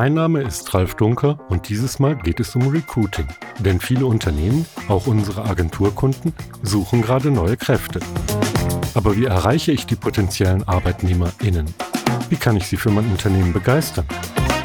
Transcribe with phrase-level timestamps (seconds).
[0.00, 3.26] Mein Name ist Ralf Dunker und dieses Mal geht es um Recruiting.
[3.58, 6.32] Denn viele Unternehmen, auch unsere Agenturkunden,
[6.62, 7.98] suchen gerade neue Kräfte.
[8.94, 11.74] Aber wie erreiche ich die potenziellen ArbeitnehmerInnen?
[12.28, 14.06] Wie kann ich sie für mein Unternehmen begeistern?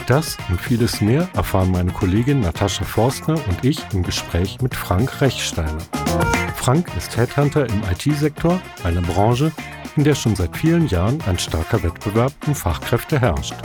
[0.05, 5.19] Das und vieles mehr erfahren meine Kollegin Natascha Forstner und ich im Gespräch mit Frank
[5.19, 5.81] Rechsteiner.
[6.53, 9.51] Frank ist Headhunter im IT-Sektor, einer Branche,
[9.95, 13.55] in der schon seit vielen Jahren ein starker Wettbewerb um Fachkräfte herrscht.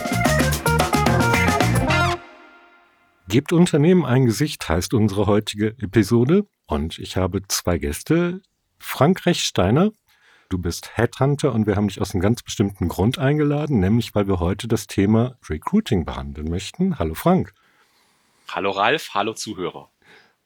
[3.28, 8.40] Gebt Unternehmen ein Gesicht heißt unsere heutige Episode und ich habe zwei Gäste.
[8.78, 9.90] Frank Rechsteiner,
[10.48, 14.28] du bist Headhunter und wir haben dich aus einem ganz bestimmten Grund eingeladen, nämlich weil
[14.28, 16.98] wir heute das Thema Recruiting behandeln möchten.
[16.98, 17.52] Hallo Frank.
[18.48, 19.90] Hallo Ralf, hallo Zuhörer.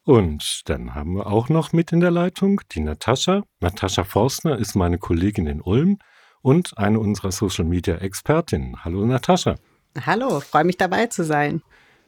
[0.02, 3.44] Und dann haben wir auch noch mit in der Leitung die Natascha.
[3.60, 6.00] Natascha Forstner ist meine Kollegin in Ulm
[6.40, 8.84] und eine unserer Social Media Expertinnen.
[8.84, 9.54] Hallo Natascha.
[10.04, 11.62] Hallo, freue mich dabei zu sein.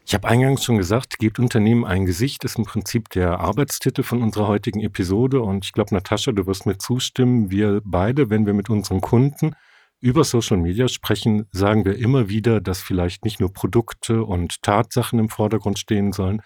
[0.07, 4.23] Ich habe eingangs schon gesagt, gebt Unternehmen ein Gesicht, ist im Prinzip der Arbeitstitel von
[4.23, 5.41] unserer heutigen Episode.
[5.41, 9.57] Und ich glaube, Natascha, du wirst mir zustimmen, wir beide, wenn wir mit unseren Kunden
[10.01, 15.19] über Social Media sprechen, sagen wir immer wieder, dass vielleicht nicht nur Produkte und Tatsachen
[15.19, 16.43] im Vordergrund stehen sollen,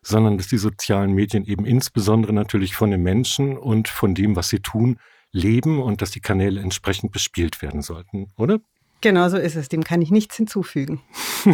[0.00, 4.48] sondern dass die sozialen Medien eben insbesondere natürlich von den Menschen und von dem, was
[4.48, 4.98] sie tun,
[5.30, 8.60] leben und dass die Kanäle entsprechend bespielt werden sollten, oder?
[9.00, 9.68] Genau so ist es.
[9.68, 11.02] Dem kann ich nichts hinzufügen.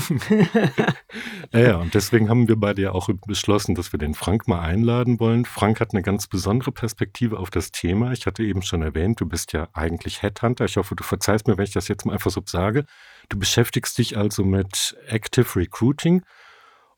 [1.52, 4.60] ja, ja, und deswegen haben wir beide ja auch beschlossen, dass wir den Frank mal
[4.60, 5.44] einladen wollen.
[5.44, 8.12] Frank hat eine ganz besondere Perspektive auf das Thema.
[8.12, 10.66] Ich hatte eben schon erwähnt, du bist ja eigentlich Headhunter.
[10.66, 12.84] Ich hoffe, du verzeihst mir, wenn ich das jetzt mal einfach so sage.
[13.28, 16.22] Du beschäftigst dich also mit Active Recruiting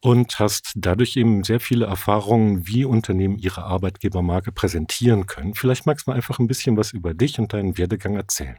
[0.02, 5.54] und hast dadurch eben sehr viele Erfahrungen, wie Unternehmen ihre Arbeitgebermarke präsentieren können.
[5.54, 8.58] Vielleicht magst du mal einfach ein bisschen was über dich und deinen Werdegang erzählen.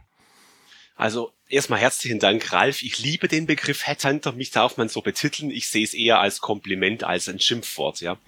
[0.94, 2.82] Also erstmal herzlichen Dank, Ralf.
[2.82, 4.32] Ich liebe den Begriff Headhunter.
[4.32, 5.50] Mich darf man so betiteln.
[5.50, 8.00] Ich sehe es eher als Kompliment als ein Schimpfwort.
[8.00, 8.18] Ja.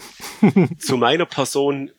[0.78, 1.92] Zu meiner Person.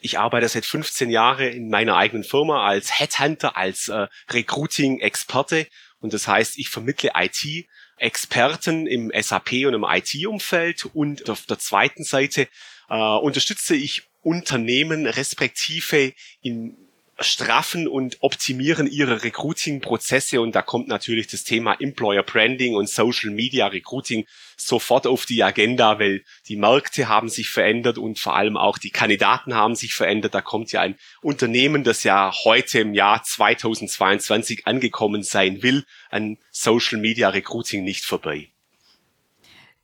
[0.00, 5.66] Ich arbeite seit 15 Jahren in meiner eigenen Firma als Headhunter, als äh, Recruiting-Experte.
[6.00, 7.66] Und das heißt, ich vermittle IT
[7.96, 12.48] Experten im SAP und im IT-Umfeld und auf der zweiten Seite
[12.90, 16.12] äh, unterstütze ich Unternehmen respektive
[16.42, 16.76] in
[17.20, 23.30] straffen und optimieren ihre Recruiting-Prozesse und da kommt natürlich das Thema Employer Branding und Social
[23.30, 24.26] Media Recruiting
[24.56, 28.90] sofort auf die Agenda, weil die Märkte haben sich verändert und vor allem auch die
[28.90, 30.34] Kandidaten haben sich verändert.
[30.34, 36.38] Da kommt ja ein Unternehmen, das ja heute im Jahr 2022 angekommen sein will, an
[36.50, 38.53] Social Media Recruiting nicht vorbei.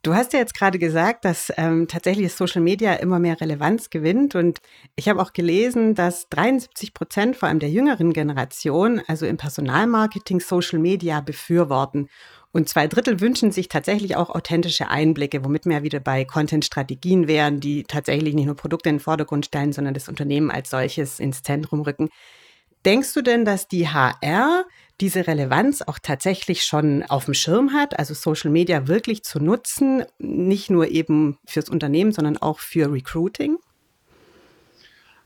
[0.02, 4.34] Du hast ja jetzt gerade gesagt, dass ähm, tatsächlich Social Media immer mehr Relevanz gewinnt.
[4.34, 4.60] Und
[4.96, 10.40] ich habe auch gelesen, dass 73 Prozent vor allem der jüngeren Generation, also im Personalmarketing,
[10.40, 12.08] Social Media befürworten.
[12.50, 17.60] Und zwei Drittel wünschen sich tatsächlich auch authentische Einblicke, womit wir wieder bei Content-Strategien wären,
[17.60, 21.42] die tatsächlich nicht nur Produkte in den Vordergrund stellen, sondern das Unternehmen als solches ins
[21.42, 22.08] Zentrum rücken.
[22.86, 24.64] Denkst du denn, dass die HR
[25.00, 30.04] diese Relevanz auch tatsächlich schon auf dem Schirm hat, also Social Media wirklich zu nutzen,
[30.18, 33.58] nicht nur eben fürs Unternehmen, sondern auch für Recruiting?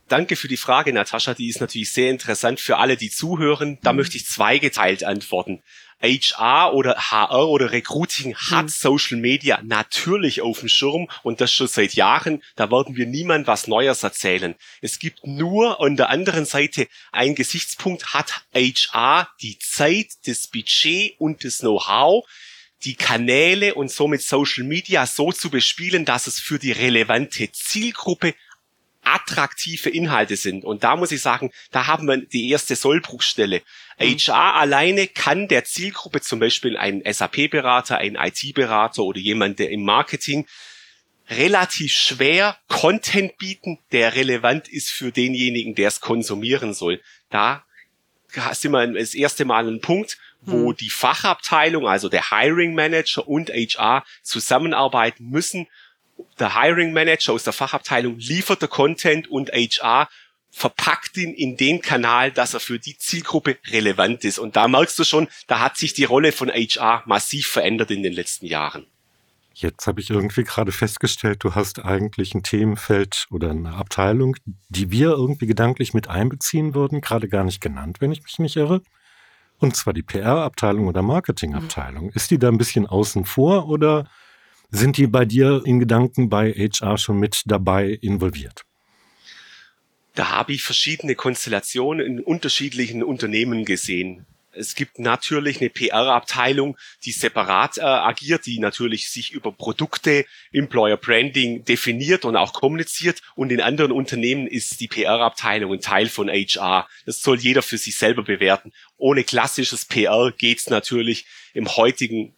[0.09, 1.34] Danke für die Frage, Natascha.
[1.34, 3.79] Die ist natürlich sehr interessant für alle, die zuhören.
[3.83, 3.99] Da mhm.
[3.99, 5.63] möchte ich zweigeteilt antworten.
[6.04, 8.69] HR oder HR oder Recruiting hat mhm.
[8.69, 12.42] Social Media natürlich auf dem Schirm und das schon seit Jahren.
[12.56, 14.54] Da werden wir niemand was Neues erzählen.
[14.82, 21.15] Es gibt nur an der anderen Seite einen Gesichtspunkt, hat HR die Zeit, das Budget
[21.19, 22.25] und das Know-how,
[22.84, 28.34] die Kanäle und somit Social Media so zu bespielen, dass es für die relevante Zielgruppe
[29.04, 30.65] attraktive Inhalte sind.
[30.65, 33.62] Und da muss ich sagen, da haben wir die erste Sollbruchstelle.
[33.98, 34.19] Mhm.
[34.19, 39.84] HR alleine kann der Zielgruppe, zum Beispiel ein SAP-Berater, ein IT-Berater oder jemand, der im
[39.84, 40.47] Marketing
[41.31, 47.00] relativ schwer Content bieten, der relevant ist für denjenigen, der es konsumieren soll.
[47.31, 47.65] Da
[48.53, 50.77] sind wir das erste Mal an einem Punkt, wo hm.
[50.77, 55.66] die Fachabteilung, also der Hiring Manager und HR zusammenarbeiten müssen
[56.39, 60.09] der Hiring Manager aus der Fachabteilung liefert der Content und HR
[60.51, 64.39] verpackt ihn in den Kanal, dass er für die Zielgruppe relevant ist.
[64.39, 68.05] Und da merkst du schon, da hat sich die Rolle von HR massiv verändert in
[68.05, 68.87] den letzten Jahren.
[69.53, 74.37] Jetzt habe ich irgendwie gerade festgestellt, du hast eigentlich ein Themenfeld oder eine Abteilung,
[74.69, 78.57] die wir irgendwie gedanklich mit einbeziehen würden, gerade gar nicht genannt, wenn ich mich nicht
[78.57, 78.83] irre.
[79.59, 82.10] Und zwar die PR-Abteilung oder Marketing-Abteilung.
[82.10, 84.09] Ist die da ein bisschen außen vor oder
[84.74, 88.65] sind die bei dir in Gedanken bei HR schon mit dabei involviert?
[90.15, 94.26] Da habe ich verschiedene Konstellationen in unterschiedlichen Unternehmen gesehen.
[94.56, 100.97] Es gibt natürlich eine PR-Abteilung, die separat äh, agiert, die natürlich sich über Produkte, Employer
[100.97, 103.21] Branding definiert und auch kommuniziert.
[103.34, 106.88] Und in anderen Unternehmen ist die PR-Abteilung ein Teil von HR.
[107.06, 108.72] Das soll jeder für sich selber bewerten.
[108.97, 112.34] Ohne klassisches PR geht's natürlich im heutigen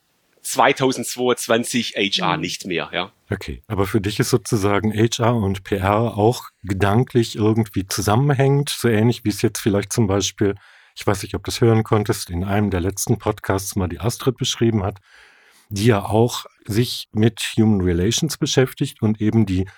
[0.47, 2.41] 2022 HR mhm.
[2.41, 3.13] nicht mehr, ja.
[3.31, 9.25] Okay, aber für dich ist sozusagen HR und PR auch gedanklich irgendwie zusammenhängend, so ähnlich
[9.25, 10.55] wie es jetzt vielleicht zum Beispiel
[10.99, 14.01] ich weiß nicht, ob du das hören konntest, in einem der letzten Podcasts mal die
[14.01, 14.99] Astrid beschrieben hat,
[15.69, 19.69] die ja auch sich mit Human Relations beschäftigt und eben die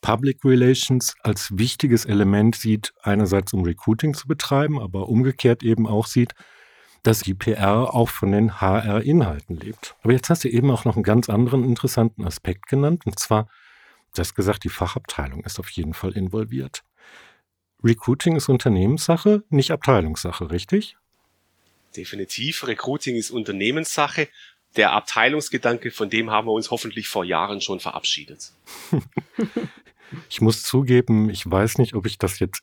[0.00, 6.06] Public Relations als wichtiges Element sieht, einerseits um Recruiting zu betreiben, aber umgekehrt eben auch
[6.06, 6.34] sieht,
[7.04, 9.94] dass die PR auch von den HR-Inhalten lebt.
[10.02, 13.48] Aber jetzt hast du eben auch noch einen ganz anderen interessanten Aspekt genannt, und zwar,
[14.14, 16.82] du hast gesagt, die Fachabteilung ist auf jeden Fall involviert.
[17.84, 20.96] Recruiting ist Unternehmenssache, nicht Abteilungssache, richtig?
[21.94, 22.66] Definitiv.
[22.66, 24.28] Recruiting ist Unternehmenssache.
[24.76, 28.52] Der Abteilungsgedanke, von dem haben wir uns hoffentlich vor Jahren schon verabschiedet.
[30.30, 32.62] ich muss zugeben, ich weiß nicht, ob ich das jetzt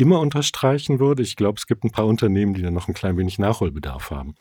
[0.00, 1.22] immer unterstreichen würde.
[1.22, 4.34] Ich glaube, es gibt ein paar Unternehmen, die da noch ein klein wenig Nachholbedarf haben.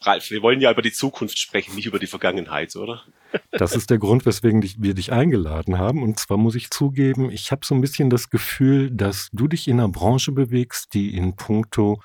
[0.00, 3.02] Ralf, wir wollen ja über die Zukunft sprechen, nicht über die Vergangenheit, oder?
[3.50, 6.02] Das ist der Grund, weswegen wir dich eingeladen haben.
[6.02, 9.66] Und zwar muss ich zugeben, ich habe so ein bisschen das Gefühl, dass du dich
[9.66, 12.00] in einer Branche bewegst, die in puncto,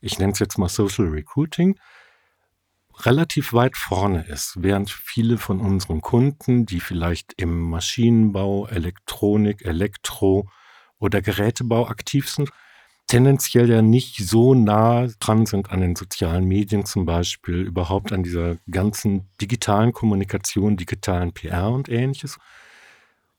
[0.00, 1.78] ich nenne es jetzt mal Social Recruiting,
[3.04, 10.48] relativ weit vorne ist, während viele von unseren Kunden, die vielleicht im Maschinenbau, Elektronik, Elektro
[11.02, 12.50] oder Gerätebau aktiv sind,
[13.08, 18.22] tendenziell ja nicht so nah dran sind an den sozialen Medien zum Beispiel, überhaupt an
[18.22, 22.38] dieser ganzen digitalen Kommunikation, digitalen PR und ähnliches,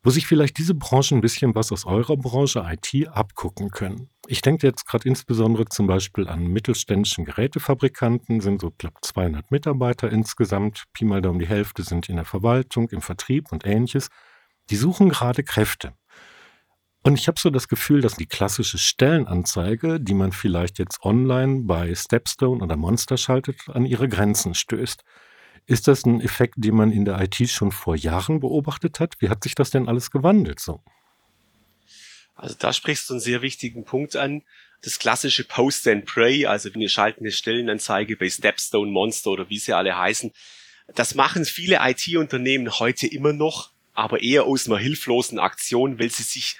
[0.04, 4.10] wo sich vielleicht diese Branchen ein bisschen was aus eurer Branche IT abgucken können.
[4.28, 10.12] Ich denke jetzt gerade insbesondere zum Beispiel an mittelständischen Gerätefabrikanten, sind so knapp 200 Mitarbeiter
[10.12, 14.10] insgesamt, Pi mal Daumen die Hälfte sind in der Verwaltung, im Vertrieb und ähnliches.
[14.70, 15.94] Die suchen gerade Kräfte.
[17.06, 21.64] Und ich habe so das Gefühl, dass die klassische Stellenanzeige, die man vielleicht jetzt online
[21.64, 25.04] bei Stepstone oder Monster schaltet, an ihre Grenzen stößt.
[25.66, 29.16] Ist das ein Effekt, den man in der IT schon vor Jahren beobachtet hat?
[29.20, 30.82] Wie hat sich das denn alles gewandelt so?
[32.36, 34.44] Also da sprichst du einen sehr wichtigen Punkt an.
[34.82, 39.60] Das klassische Post and Pray, also wir schalten eine Stellenanzeige bei Stepstone, Monster oder wie
[39.60, 40.32] sie alle heißen.
[40.96, 46.24] Das machen viele IT-Unternehmen heute immer noch, aber eher aus einer hilflosen Aktion, weil sie
[46.24, 46.58] sich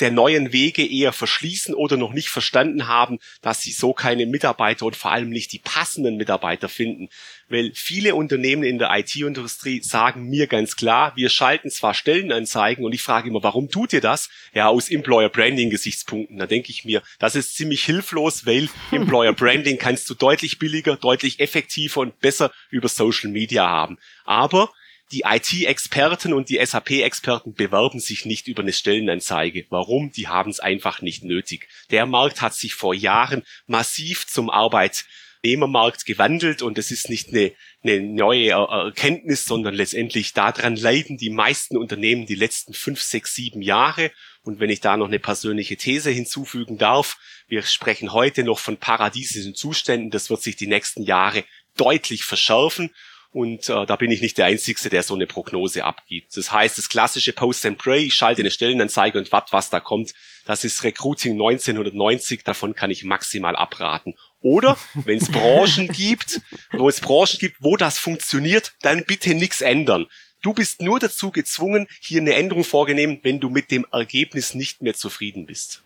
[0.00, 4.86] der neuen Wege eher verschließen oder noch nicht verstanden haben, dass sie so keine Mitarbeiter
[4.86, 7.08] und vor allem nicht die passenden Mitarbeiter finden.
[7.48, 12.92] Weil viele Unternehmen in der IT-Industrie sagen mir ganz klar, wir schalten zwar Stellenanzeigen und
[12.94, 14.30] ich frage immer, warum tut ihr das?
[14.54, 16.38] Ja, aus Employer Branding Gesichtspunkten.
[16.38, 20.96] Da denke ich mir, das ist ziemlich hilflos, weil Employer Branding kannst du deutlich billiger,
[20.96, 23.98] deutlich effektiver und besser über Social Media haben.
[24.24, 24.72] Aber
[25.12, 29.66] die IT-Experten und die SAP-Experten bewerben sich nicht über eine Stellenanzeige.
[29.68, 30.12] Warum?
[30.12, 31.68] Die haben es einfach nicht nötig.
[31.90, 37.52] Der Markt hat sich vor Jahren massiv zum Arbeitnehmermarkt gewandelt und es ist nicht eine,
[37.82, 43.62] eine neue Erkenntnis, sondern letztendlich daran leiden die meisten Unternehmen die letzten fünf, sechs, sieben
[43.62, 44.12] Jahre.
[44.42, 47.18] Und wenn ich da noch eine persönliche These hinzufügen darf,
[47.48, 51.44] wir sprechen heute noch von paradiesischen Zuständen, das wird sich die nächsten Jahre
[51.76, 52.90] deutlich verschärfen
[53.32, 56.36] und äh, da bin ich nicht der Einzige, der so eine Prognose abgibt.
[56.36, 59.78] Das heißt, das klassische Post and Pray, ich schalte eine Stellenanzeige und warte, was da
[59.78, 60.14] kommt,
[60.46, 64.14] das ist Recruiting 1990, davon kann ich maximal abraten.
[64.40, 66.40] Oder wenn es Branchen gibt,
[66.72, 70.06] wo es Branchen gibt, wo das funktioniert, dann bitte nichts ändern.
[70.42, 74.82] Du bist nur dazu gezwungen, hier eine Änderung vorgenehmen, wenn du mit dem Ergebnis nicht
[74.82, 75.82] mehr zufrieden bist.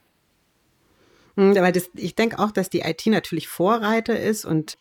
[1.36, 4.78] Hm, weil das, ich denke auch, dass die IT natürlich Vorreiter ist und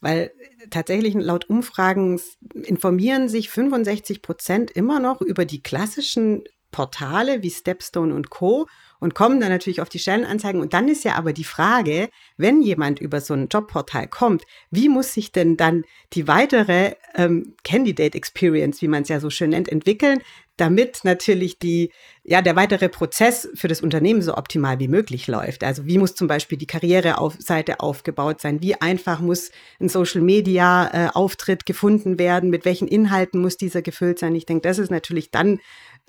[0.00, 0.32] weil
[0.70, 2.20] tatsächlich laut Umfragen
[2.54, 8.66] informieren sich 65 Prozent immer noch über die klassischen Portale wie Stepstone und Co.
[9.00, 10.60] und kommen dann natürlich auf die Stellenanzeigen.
[10.60, 14.88] Und dann ist ja aber die Frage, wenn jemand über so ein Jobportal kommt, wie
[14.88, 19.50] muss sich denn dann die weitere ähm, Candidate Experience, wie man es ja so schön
[19.50, 20.20] nennt, entwickeln,
[20.60, 21.90] damit natürlich die,
[22.22, 25.64] ja, der weitere Prozess für das Unternehmen so optimal wie möglich läuft.
[25.64, 28.60] Also wie muss zum Beispiel die Karriereseite aufgebaut sein?
[28.60, 32.50] Wie einfach muss ein Social Media äh, Auftritt gefunden werden?
[32.50, 34.34] Mit welchen Inhalten muss dieser gefüllt sein?
[34.34, 35.60] Ich denke, das ist natürlich dann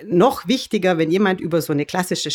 [0.04, 2.32] noch wichtiger, wenn jemand über so eine klassische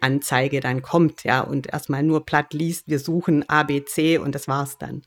[0.00, 4.78] Stellenanzeige dann kommt, ja, und erstmal nur platt liest, wir suchen ABC und das war's
[4.78, 5.02] dann.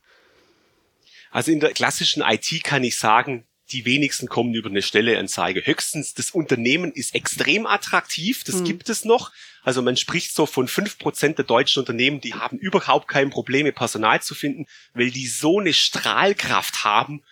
[1.32, 5.66] Also in der klassischen IT kann ich sagen, die wenigsten kommen über eine Stelleanzeige.
[5.66, 8.66] Höchstens das Unternehmen ist extrem attraktiv, das mhm.
[8.66, 9.32] gibt es noch.
[9.64, 13.72] Also man spricht so von fünf Prozent der deutschen Unternehmen, die haben überhaupt kein Probleme,
[13.72, 17.24] Personal zu finden, weil die so eine Strahlkraft haben.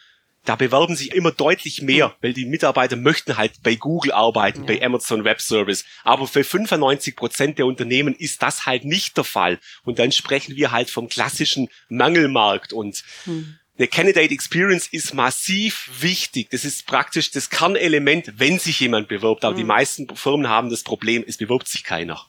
[0.45, 2.13] Da bewerben sich immer deutlich mehr, mhm.
[2.21, 4.65] weil die Mitarbeiter möchten halt bei Google arbeiten, ja.
[4.65, 5.85] bei Amazon Web Service.
[6.03, 9.59] Aber für 95 Prozent der Unternehmen ist das halt nicht der Fall.
[9.83, 15.89] Und dann sprechen wir halt vom klassischen Mangelmarkt und mhm eine Candidate Experience ist massiv
[16.01, 16.51] wichtig.
[16.51, 19.43] Das ist praktisch das Kernelement, wenn sich jemand bewirbt.
[19.43, 19.57] Aber mhm.
[19.57, 22.21] die meisten Firmen haben das Problem, es bewirbt sich keiner.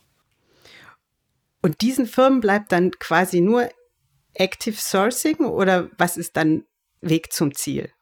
[1.61, 3.69] Und diesen Firmen bleibt dann quasi nur
[4.33, 6.65] Active Sourcing oder was ist dann
[7.03, 7.93] Weg zum Ziel?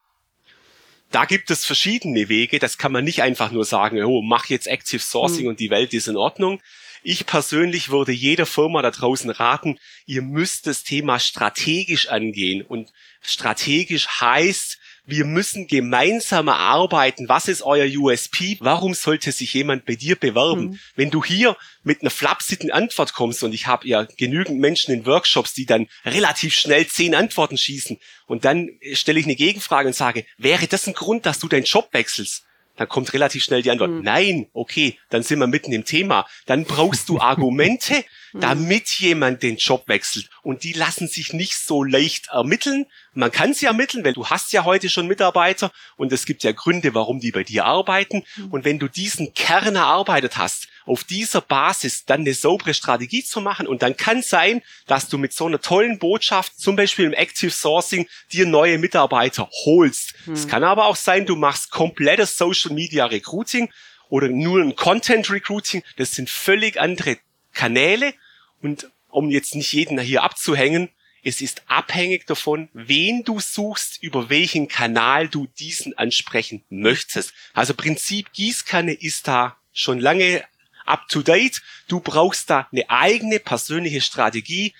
[1.10, 2.58] Da gibt es verschiedene Wege.
[2.58, 5.48] Das kann man nicht einfach nur sagen, oh, mach jetzt Active Sourcing mhm.
[5.50, 6.60] und die Welt ist in Ordnung.
[7.02, 12.62] Ich persönlich würde jeder Firma da draußen raten, ihr müsst das Thema strategisch angehen.
[12.62, 17.28] Und strategisch heißt, wir müssen gemeinsam arbeiten.
[17.28, 18.56] Was ist euer USP?
[18.60, 20.70] Warum sollte sich jemand bei dir bewerben?
[20.70, 20.78] Mhm.
[20.96, 25.06] Wenn du hier mit einer flapsigen Antwort kommst und ich habe ja genügend Menschen in
[25.06, 29.94] Workshops, die dann relativ schnell zehn Antworten schießen und dann stelle ich eine Gegenfrage und
[29.94, 32.44] sage, wäre das ein Grund, dass du deinen Job wechselst?
[32.80, 34.00] Dann kommt relativ schnell die Antwort, mhm.
[34.00, 36.26] nein, okay, dann sind wir mitten im Thema.
[36.46, 37.94] Dann brauchst du Argumente,
[38.32, 38.40] hm.
[38.40, 40.30] damit jemand den Job wechselt.
[40.40, 42.86] Und die lassen sich nicht so leicht ermitteln.
[43.12, 46.52] Man kann sie ermitteln, weil du hast ja heute schon Mitarbeiter und es gibt ja
[46.52, 48.24] Gründe, warum die bei dir arbeiten.
[48.36, 48.50] Hm.
[48.50, 53.40] Und wenn du diesen Kern erarbeitet hast, auf dieser Basis dann eine saubere Strategie zu
[53.40, 53.66] machen.
[53.66, 57.50] Und dann kann sein, dass du mit so einer tollen Botschaft, zum Beispiel im Active
[57.50, 60.14] Sourcing, dir neue Mitarbeiter holst.
[60.24, 60.34] Hm.
[60.34, 63.70] Es kann aber auch sein, du machst komplettes Social Media Recruiting
[64.08, 65.82] oder nur ein Content Recruiting.
[65.96, 67.18] Das sind völlig andere
[67.52, 68.14] Kanäle.
[68.62, 70.90] Und um jetzt nicht jeden hier abzuhängen,
[71.22, 77.34] es ist abhängig davon, wen du suchst, über welchen Kanal du diesen ansprechen möchtest.
[77.52, 80.42] Also Prinzip Gießkanne ist da schon lange
[80.90, 81.62] up to date.
[81.88, 84.74] Du brauchst da eine eigene persönliche Strategie.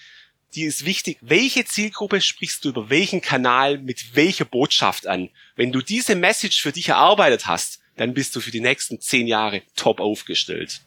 [0.54, 1.18] Die ist wichtig.
[1.20, 5.30] Welche Zielgruppe sprichst du über welchen Kanal mit welcher Botschaft an?
[5.54, 9.26] Wenn du diese Message für dich erarbeitet hast, dann bist du für die nächsten zehn
[9.26, 10.80] Jahre top aufgestellt.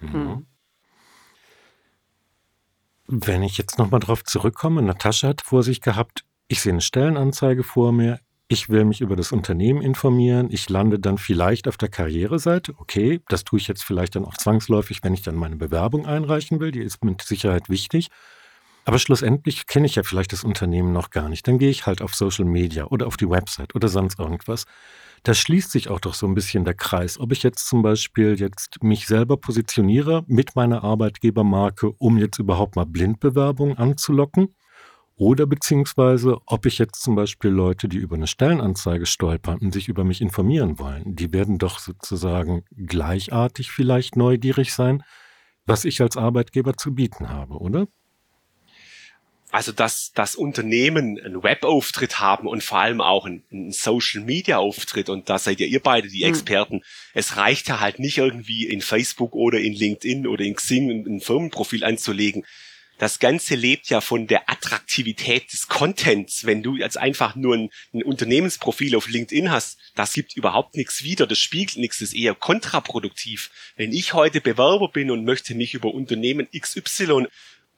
[0.00, 0.46] Mhm.
[3.06, 7.62] Wenn ich jetzt nochmal drauf zurückkomme, Natascha hat vor sich gehabt, ich sehe eine Stellenanzeige
[7.62, 11.88] vor mir, ich will mich über das Unternehmen informieren, ich lande dann vielleicht auf der
[11.88, 12.74] Karriereseite.
[12.78, 16.60] Okay, das tue ich jetzt vielleicht dann auch zwangsläufig, wenn ich dann meine Bewerbung einreichen
[16.60, 18.08] will, die ist mit Sicherheit wichtig.
[18.84, 21.48] Aber schlussendlich kenne ich ja vielleicht das Unternehmen noch gar nicht.
[21.48, 24.64] Dann gehe ich halt auf Social Media oder auf die Website oder sonst irgendwas.
[25.24, 27.18] Da schließt sich auch doch so ein bisschen der Kreis.
[27.18, 32.76] Ob ich jetzt zum Beispiel jetzt mich selber positioniere mit meiner Arbeitgebermarke, um jetzt überhaupt
[32.76, 34.54] mal Blindbewerbungen anzulocken
[35.16, 39.88] oder beziehungsweise, ob ich jetzt zum Beispiel Leute, die über eine Stellenanzeige stolpern und sich
[39.88, 45.02] über mich informieren wollen, die werden doch sozusagen gleichartig vielleicht neugierig sein,
[45.64, 47.88] was ich als Arbeitgeber zu bieten habe, oder?
[49.50, 55.30] Also, dass das Unternehmen einen Webauftritt haben und vor allem auch einen, einen Social-Media-Auftritt und
[55.30, 56.28] da seid ja ihr beide die hm.
[56.28, 56.76] Experten.
[56.76, 56.82] Mhm.
[57.14, 61.20] Es reicht ja halt nicht irgendwie in Facebook oder in LinkedIn oder in Xing ein
[61.20, 62.44] Firmenprofil anzulegen
[62.98, 66.46] das Ganze lebt ja von der Attraktivität des Contents.
[66.46, 71.02] Wenn du jetzt einfach nur ein, ein, Unternehmensprofil auf LinkedIn hast, das gibt überhaupt nichts
[71.02, 73.50] wieder, das spiegelt nichts, das ist eher kontraproduktiv.
[73.76, 77.26] Wenn ich heute Bewerber bin und möchte mich über Unternehmen XY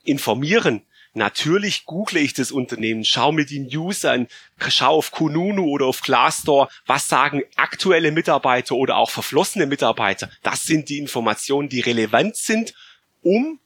[0.05, 0.83] informieren,
[1.15, 4.29] Natürlich google ich das Unternehmen, schau mir die News an,
[4.69, 10.31] schau auf Kununu oder auf Glassdoor, was sagen aktuelle Mitarbeiter oder auch verflossene Mitarbeiter.
[10.43, 12.75] Das sind die Informationen, die relevant sind,
[13.23, 13.59] um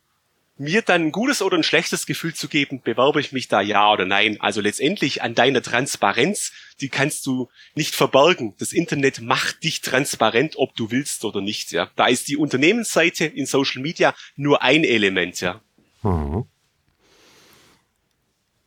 [0.57, 3.91] mir dann ein gutes oder ein schlechtes Gefühl zu geben, bewerbe ich mich da ja
[3.91, 4.41] oder nein.
[4.41, 8.55] Also letztendlich an deiner Transparenz, die kannst du nicht verbergen.
[8.59, 11.73] Das Internet macht dich transparent, ob du willst oder nicht.
[11.73, 15.41] Ja, da ist die Unternehmensseite in Social Media nur ein Element.
[15.41, 15.61] Ja.
[16.03, 16.47] Mhm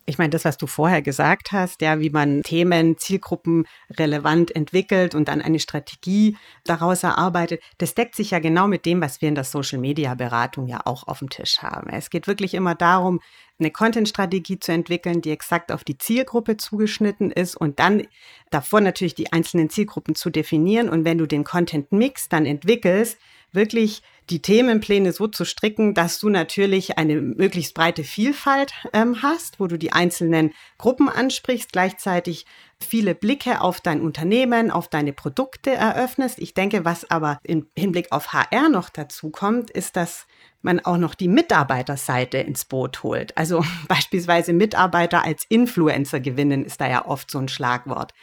[0.08, 3.66] ich meine, das, was du vorher gesagt hast, ja, wie man Themen, Zielgruppen
[3.98, 9.02] relevant entwickelt und dann eine Strategie daraus erarbeitet, das deckt sich ja genau mit dem,
[9.02, 11.90] was wir in der Social Media Beratung ja auch auf dem Tisch haben.
[11.90, 13.20] Es geht wirklich immer darum,
[13.58, 18.06] eine Content-Strategie zu entwickeln, die exakt auf die Zielgruppe zugeschnitten ist und dann
[18.52, 20.90] davor natürlich die einzelnen Zielgruppen zu definieren.
[20.90, 23.18] Und wenn du den Content-Mix dann entwickelst,
[23.54, 29.60] wirklich die Themenpläne so zu stricken, dass du natürlich eine möglichst breite Vielfalt ähm, hast,
[29.60, 32.46] wo du die einzelnen Gruppen ansprichst, gleichzeitig
[32.80, 36.40] viele Blicke auf dein Unternehmen, auf deine Produkte eröffnest.
[36.40, 40.28] Ich denke, was aber im Hinblick auf HR noch dazu kommt, ist, dass
[40.62, 43.38] man auch noch die Mitarbeiterseite ins Boot holt.
[43.38, 48.14] Also beispielsweise Mitarbeiter als Influencer gewinnen ist da ja oft so ein Schlagwort.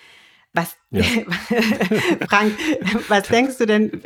[0.53, 1.03] Was, ja.
[2.29, 2.53] Frank,
[3.09, 4.03] was denkst du denn,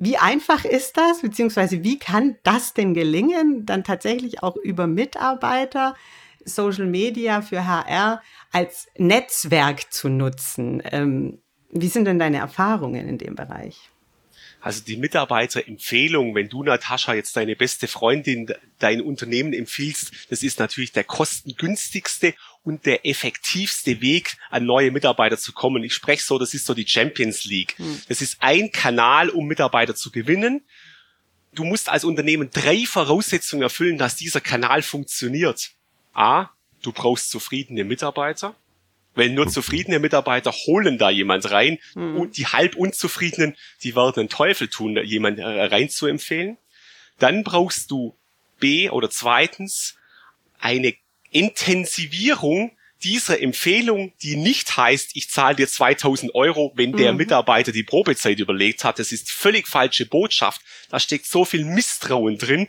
[0.00, 5.94] wie einfach ist das, beziehungsweise wie kann das denn gelingen, dann tatsächlich auch über Mitarbeiter
[6.44, 10.82] Social Media für HR als Netzwerk zu nutzen?
[10.90, 11.38] Ähm,
[11.70, 13.90] wie sind denn deine Erfahrungen in dem Bereich?
[14.62, 20.58] Also die Mitarbeiterempfehlung, wenn du, Natascha, jetzt deine beste Freundin dein Unternehmen empfiehlst, das ist
[20.58, 25.82] natürlich der kostengünstigste und der effektivste Weg, an neue Mitarbeiter zu kommen.
[25.82, 27.74] Ich spreche so, das ist so die Champions League.
[27.78, 28.02] Hm.
[28.08, 30.62] Das ist ein Kanal, um Mitarbeiter zu gewinnen.
[31.54, 35.70] Du musst als Unternehmen drei Voraussetzungen erfüllen, dass dieser Kanal funktioniert.
[36.12, 36.50] A,
[36.82, 38.54] du brauchst zufriedene Mitarbeiter.
[39.14, 42.16] Weil nur zufriedene Mitarbeiter holen da jemand rein mhm.
[42.16, 46.58] und die halb unzufriedenen, die werden den Teufel tun, jemand äh, rein zu empfehlen.
[47.18, 48.14] Dann brauchst du
[48.60, 49.96] B oder zweitens
[50.60, 50.94] eine
[51.30, 57.18] Intensivierung dieser Empfehlung, die nicht heißt, ich zahle dir 2000 Euro, wenn der mhm.
[57.18, 58.98] Mitarbeiter die Probezeit überlegt hat.
[58.98, 60.60] Das ist völlig falsche Botschaft.
[60.90, 62.68] Da steckt so viel Misstrauen drin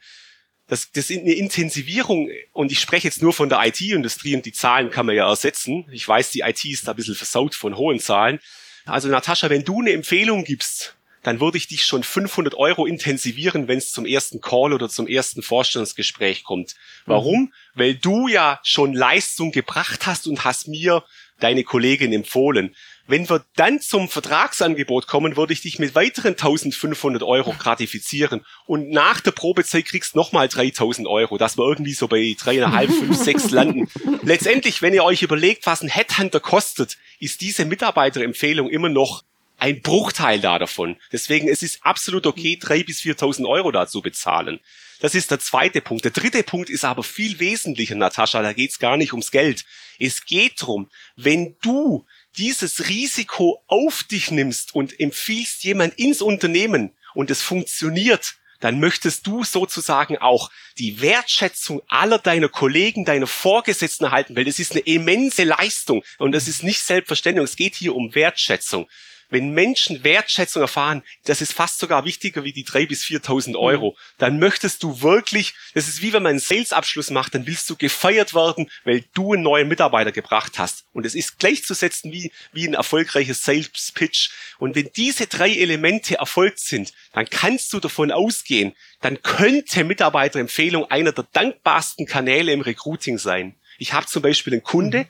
[0.71, 4.53] das, das ist eine Intensivierung und ich spreche jetzt nur von der IT-Industrie und die
[4.53, 5.85] Zahlen kann man ja ersetzen.
[5.91, 8.39] Ich weiß, die IT ist da ein bisschen versaut von hohen Zahlen.
[8.85, 13.67] Also Natascha, wenn du eine Empfehlung gibst, dann würde ich dich schon 500 Euro intensivieren,
[13.67, 16.75] wenn es zum ersten Call oder zum ersten Vorstellungsgespräch kommt.
[17.05, 17.41] Warum?
[17.41, 17.53] Mhm.
[17.75, 21.03] Weil du ja schon Leistung gebracht hast und hast mir
[21.39, 22.75] deine Kollegin empfohlen.
[23.07, 28.45] Wenn wir dann zum Vertragsangebot kommen, würde ich dich mit weiteren 1500 Euro gratifizieren.
[28.65, 33.17] Und nach der Probezeit kriegst nochmal 3000 Euro, dass wir irgendwie so bei dreieinhalb, fünf,
[33.23, 33.89] sechs landen.
[34.21, 39.23] Letztendlich, wenn ihr euch überlegt, was ein Headhunter kostet, ist diese Mitarbeiterempfehlung immer noch
[39.61, 40.97] ein Bruchteil da davon.
[41.11, 44.59] Deswegen es ist absolut okay, drei bis 4.000 Euro da zu bezahlen.
[44.99, 46.03] Das ist der zweite Punkt.
[46.03, 48.41] Der dritte Punkt ist aber viel wesentlicher, Natascha.
[48.41, 49.65] Da geht's gar nicht ums Geld.
[49.99, 56.95] Es geht drum, wenn du dieses Risiko auf dich nimmst und empfiehlst jemand ins Unternehmen
[57.13, 60.49] und es funktioniert, dann möchtest du sozusagen auch
[60.79, 66.31] die Wertschätzung aller deiner Kollegen, deiner Vorgesetzten erhalten, weil das ist eine immense Leistung und
[66.31, 67.43] das ist nicht selbstverständlich.
[67.43, 68.87] Es geht hier um Wertschätzung.
[69.31, 73.91] Wenn Menschen Wertschätzung erfahren, das ist fast sogar wichtiger wie die drei bis 4.000 Euro,
[73.91, 73.95] mhm.
[74.19, 77.75] dann möchtest du wirklich, das ist wie wenn man einen Salesabschluss macht, dann willst du
[77.75, 80.85] gefeiert werden, weil du einen neuen Mitarbeiter gebracht hast.
[80.93, 84.29] Und es ist gleichzusetzen wie, wie ein erfolgreiches Sales Pitch.
[84.59, 90.91] Und wenn diese drei Elemente erfolgt sind, dann kannst du davon ausgehen, dann könnte Mitarbeiterempfehlung
[90.91, 93.55] einer der dankbarsten Kanäle im Recruiting sein.
[93.77, 95.07] Ich habe zum Beispiel einen Kunde, mhm.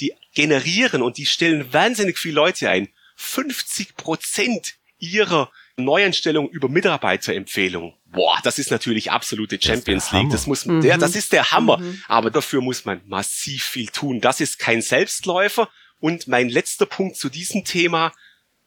[0.00, 2.88] die generieren und die stellen wahnsinnig viele Leute ein.
[3.14, 7.94] 50 Prozent ihrer Neuanstellung über Mitarbeiterempfehlung.
[8.06, 10.30] Boah, das ist natürlich absolute Champions League.
[10.30, 10.82] Das muss, mhm.
[10.82, 11.78] ja, das ist der Hammer.
[11.78, 12.02] Mhm.
[12.06, 14.20] Aber dafür muss man massiv viel tun.
[14.20, 15.68] Das ist kein Selbstläufer.
[15.98, 18.12] Und mein letzter Punkt zu diesem Thema.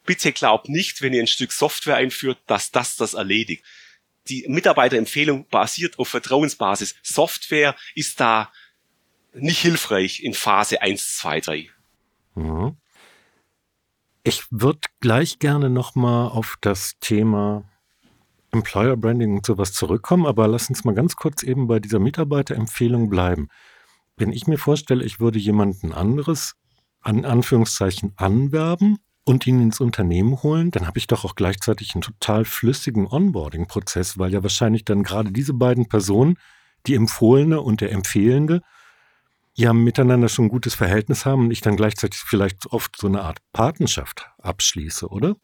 [0.04, 3.64] Bitte glaubt nicht, wenn ihr ein Stück Software einführt, dass das das erledigt.
[4.28, 6.94] Die Mitarbeiterempfehlung basiert auf Vertrauensbasis.
[7.02, 8.52] Software ist da
[9.32, 11.70] nicht hilfreich in Phase 1, 2, 3.
[12.34, 12.76] Mhm.
[14.28, 17.64] Ich würde gleich gerne nochmal auf das Thema
[18.50, 23.08] Employer Branding und sowas zurückkommen, aber lass uns mal ganz kurz eben bei dieser Mitarbeiterempfehlung
[23.08, 23.48] bleiben.
[24.18, 26.56] Wenn ich mir vorstelle, ich würde jemanden anderes
[27.00, 32.02] an Anführungszeichen anwerben und ihn ins Unternehmen holen, dann habe ich doch auch gleichzeitig einen
[32.02, 36.36] total flüssigen Onboarding-Prozess, weil ja wahrscheinlich dann gerade diese beiden Personen,
[36.86, 38.60] die Empfohlene und der Empfehlende,
[39.58, 43.22] ja miteinander schon ein gutes Verhältnis haben und ich dann gleichzeitig vielleicht oft so eine
[43.22, 45.36] Art Partnerschaft abschließe, oder?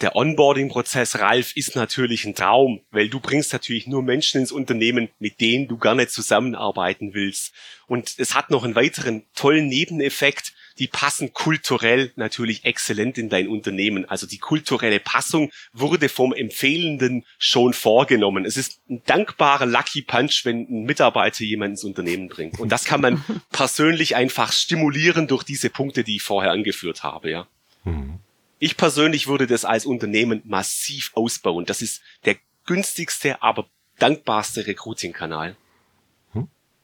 [0.00, 5.10] Der Onboarding-Prozess, Ralf, ist natürlich ein Traum, weil du bringst natürlich nur Menschen ins Unternehmen,
[5.18, 7.52] mit denen du gerne zusammenarbeiten willst.
[7.86, 13.48] Und es hat noch einen weiteren tollen Nebeneffekt die passen kulturell natürlich exzellent in dein
[13.48, 14.08] Unternehmen.
[14.08, 18.46] Also die kulturelle Passung wurde vom Empfehlenden schon vorgenommen.
[18.46, 22.58] Es ist ein dankbarer Lucky Punch, wenn ein Mitarbeiter jemanden ins Unternehmen bringt.
[22.58, 27.30] Und das kann man persönlich einfach stimulieren durch diese Punkte, die ich vorher angeführt habe,
[27.30, 27.46] ja.
[27.84, 28.18] Mhm.
[28.58, 31.66] Ich persönlich würde das als Unternehmen massiv ausbauen.
[31.66, 35.56] Das ist der günstigste, aber dankbarste Recruiting-Kanal.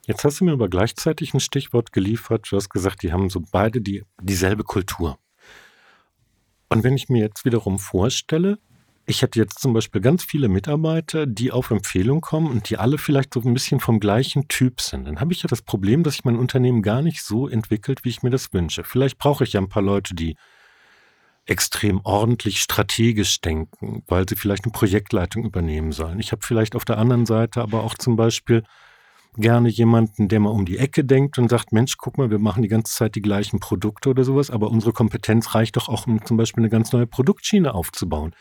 [0.07, 2.47] Jetzt hast du mir aber gleichzeitig ein Stichwort geliefert.
[2.49, 5.19] Du hast gesagt, die haben so beide die, dieselbe Kultur.
[6.69, 8.59] Und wenn ich mir jetzt wiederum vorstelle,
[9.05, 12.99] ich hätte jetzt zum Beispiel ganz viele Mitarbeiter, die auf Empfehlung kommen und die alle
[12.99, 15.07] vielleicht so ein bisschen vom gleichen Typ sind.
[15.07, 18.11] Dann habe ich ja das Problem, dass sich mein Unternehmen gar nicht so entwickelt, wie
[18.11, 18.85] ich mir das wünsche.
[18.85, 20.37] Vielleicht brauche ich ja ein paar Leute, die
[21.47, 26.21] extrem ordentlich strategisch denken, weil sie vielleicht eine Projektleitung übernehmen sollen.
[26.21, 28.64] Ich habe vielleicht auf der anderen Seite aber auch zum Beispiel
[29.37, 32.62] gerne jemanden, der mal um die Ecke denkt und sagt, Mensch, guck mal, wir machen
[32.62, 36.25] die ganze Zeit die gleichen Produkte oder sowas, aber unsere Kompetenz reicht doch auch, um
[36.25, 38.35] zum Beispiel eine ganz neue Produktschiene aufzubauen.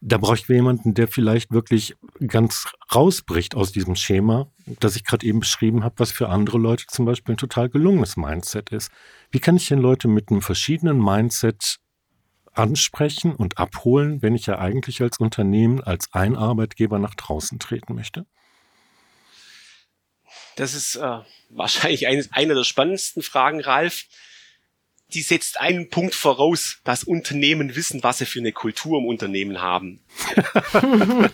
[0.00, 4.48] Da bräuchten wir jemanden, der vielleicht wirklich ganz rausbricht aus diesem Schema,
[4.80, 8.16] das ich gerade eben beschrieben habe, was für andere Leute zum Beispiel ein total gelungenes
[8.16, 8.90] Mindset ist.
[9.30, 11.78] Wie kann ich denn Leute mit einem verschiedenen Mindset
[12.52, 17.94] ansprechen und abholen, wenn ich ja eigentlich als Unternehmen, als ein Arbeitgeber nach draußen treten
[17.94, 18.26] möchte?
[20.56, 21.18] Das ist äh,
[21.50, 24.04] wahrscheinlich ein, eine der spannendsten Fragen, Ralf.
[25.12, 29.60] Die setzt einen Punkt voraus, dass Unternehmen wissen, was sie für eine Kultur im Unternehmen
[29.60, 30.00] haben.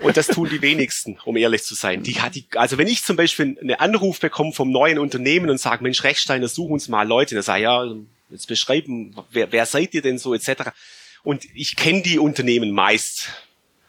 [0.00, 2.02] und das tun die wenigsten, um ehrlich zu sein.
[2.02, 5.58] Die hat die, also wenn ich zum Beispiel einen Anruf bekomme vom neuen Unternehmen und
[5.58, 7.94] sage, Mensch, Rechtsteiner, such uns mal Leute, dann sage ich, ja,
[8.30, 10.70] jetzt beschreiben, wer, wer seid ihr denn so, etc.
[11.22, 13.28] Und ich kenne die Unternehmen meist.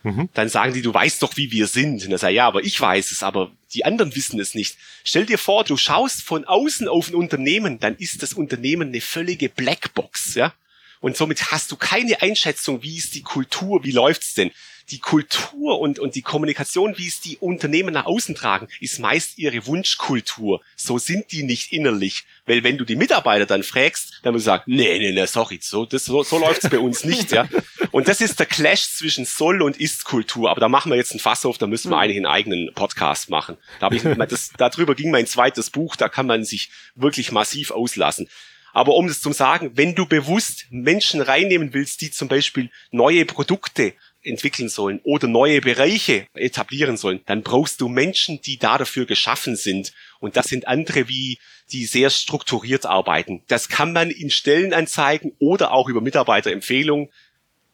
[0.04, 0.30] Mhm.
[0.34, 2.06] Dann sagen die, du weißt doch, wie wir sind.
[2.06, 4.78] Und er sagt, ja, aber ich weiß es, aber die anderen wissen es nicht.
[5.04, 9.02] Stell dir vor, du schaust von außen auf ein Unternehmen, dann ist das Unternehmen eine
[9.02, 10.54] völlige Blackbox, ja.
[11.02, 14.52] Und somit hast du keine Einschätzung, wie ist die Kultur, wie läuft's denn?
[14.92, 19.38] Die Kultur und, und die Kommunikation, wie es die Unternehmen nach außen tragen, ist meist
[19.38, 20.62] ihre Wunschkultur.
[20.76, 22.26] So sind die nicht innerlich.
[22.46, 25.60] Weil wenn du die Mitarbeiter dann fragst, dann musst du sagen, nee, nee, nee, sorry,
[25.62, 27.48] so, das, so, so läuft's bei uns nicht, ja.
[27.92, 30.50] Und das ist der Clash zwischen Soll- und Ist-Kultur.
[30.50, 33.30] Aber da machen wir jetzt ein Fass auf, da müssen wir eigentlich einen eigenen Podcast
[33.30, 33.58] machen.
[33.80, 37.72] Da hab ich, das, darüber ging mein zweites Buch, da kann man sich wirklich massiv
[37.72, 38.28] auslassen.
[38.74, 43.26] Aber um das zu sagen, wenn du bewusst Menschen reinnehmen willst, die zum Beispiel neue
[43.26, 43.94] Produkte
[44.30, 49.56] entwickeln sollen oder neue Bereiche etablieren sollen, dann brauchst du Menschen, die da dafür geschaffen
[49.56, 49.94] sind.
[50.20, 51.40] Und das sind andere wie,
[51.72, 53.44] die sehr strukturiert arbeiten.
[53.48, 57.10] Das kann man in Stellenanzeigen oder auch über Mitarbeiterempfehlungen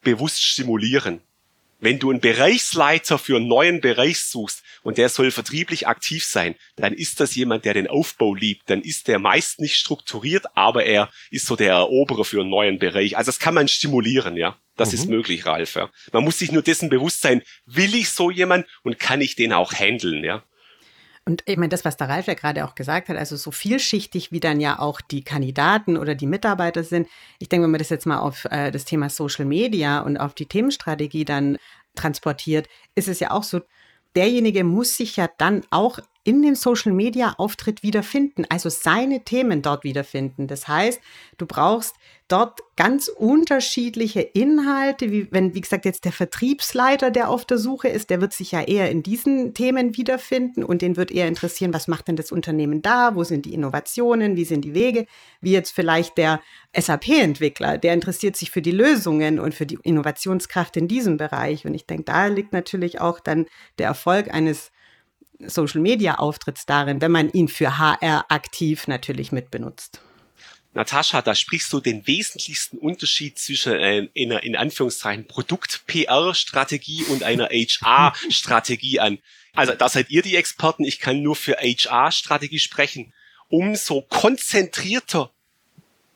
[0.02, 1.20] bewusst stimulieren.
[1.78, 6.54] Wenn du einen Bereichsleiter für einen neuen Bereich suchst und der soll vertrieblich aktiv sein,
[6.76, 8.70] dann ist das jemand, der den Aufbau liebt.
[8.70, 12.78] Dann ist der meist nicht strukturiert, aber er ist so der Eroberer für einen neuen
[12.78, 13.16] Bereich.
[13.16, 14.56] Also das kann man stimulieren, ja.
[14.76, 14.94] Das mhm.
[14.98, 15.74] ist möglich, Ralf.
[15.74, 15.90] Ja.
[16.12, 19.52] Man muss sich nur dessen bewusst sein, will ich so jemand und kann ich den
[19.52, 20.42] auch handeln, ja.
[21.28, 24.30] Und ich meine, das, was der Ralf ja gerade auch gesagt hat, also so vielschichtig
[24.30, 27.08] wie dann ja auch die Kandidaten oder die Mitarbeiter sind.
[27.40, 30.34] Ich denke, wenn man das jetzt mal auf äh, das Thema Social Media und auf
[30.34, 31.58] die Themenstrategie dann
[31.96, 33.62] transportiert, ist es ja auch so,
[34.14, 39.62] derjenige muss sich ja dann auch in dem Social Media Auftritt wiederfinden, also seine Themen
[39.62, 40.48] dort wiederfinden.
[40.48, 41.00] Das heißt,
[41.38, 41.94] du brauchst
[42.26, 47.86] dort ganz unterschiedliche Inhalte, wie wenn, wie gesagt, jetzt der Vertriebsleiter, der auf der Suche
[47.86, 51.72] ist, der wird sich ja eher in diesen Themen wiederfinden und den wird eher interessieren,
[51.72, 55.06] was macht denn das Unternehmen da, wo sind die Innovationen, wie sind die Wege,
[55.40, 56.40] wie jetzt vielleicht der
[56.76, 61.64] SAP-Entwickler, der interessiert sich für die Lösungen und für die Innovationskraft in diesem Bereich.
[61.64, 63.46] Und ich denke, da liegt natürlich auch dann
[63.78, 64.72] der Erfolg eines
[65.40, 70.00] Social-Media-Auftritts darin, wenn man ihn für HR aktiv natürlich mitbenutzt.
[70.76, 77.48] Natascha, da sprichst du den wesentlichsten Unterschied zwischen äh, einer in Anführungszeichen Produkt-PR-Strategie und einer
[77.48, 79.18] HR-Strategie an.
[79.54, 83.14] Also da seid ihr die Experten, ich kann nur für HR-Strategie sprechen.
[83.48, 85.30] Umso konzentrierter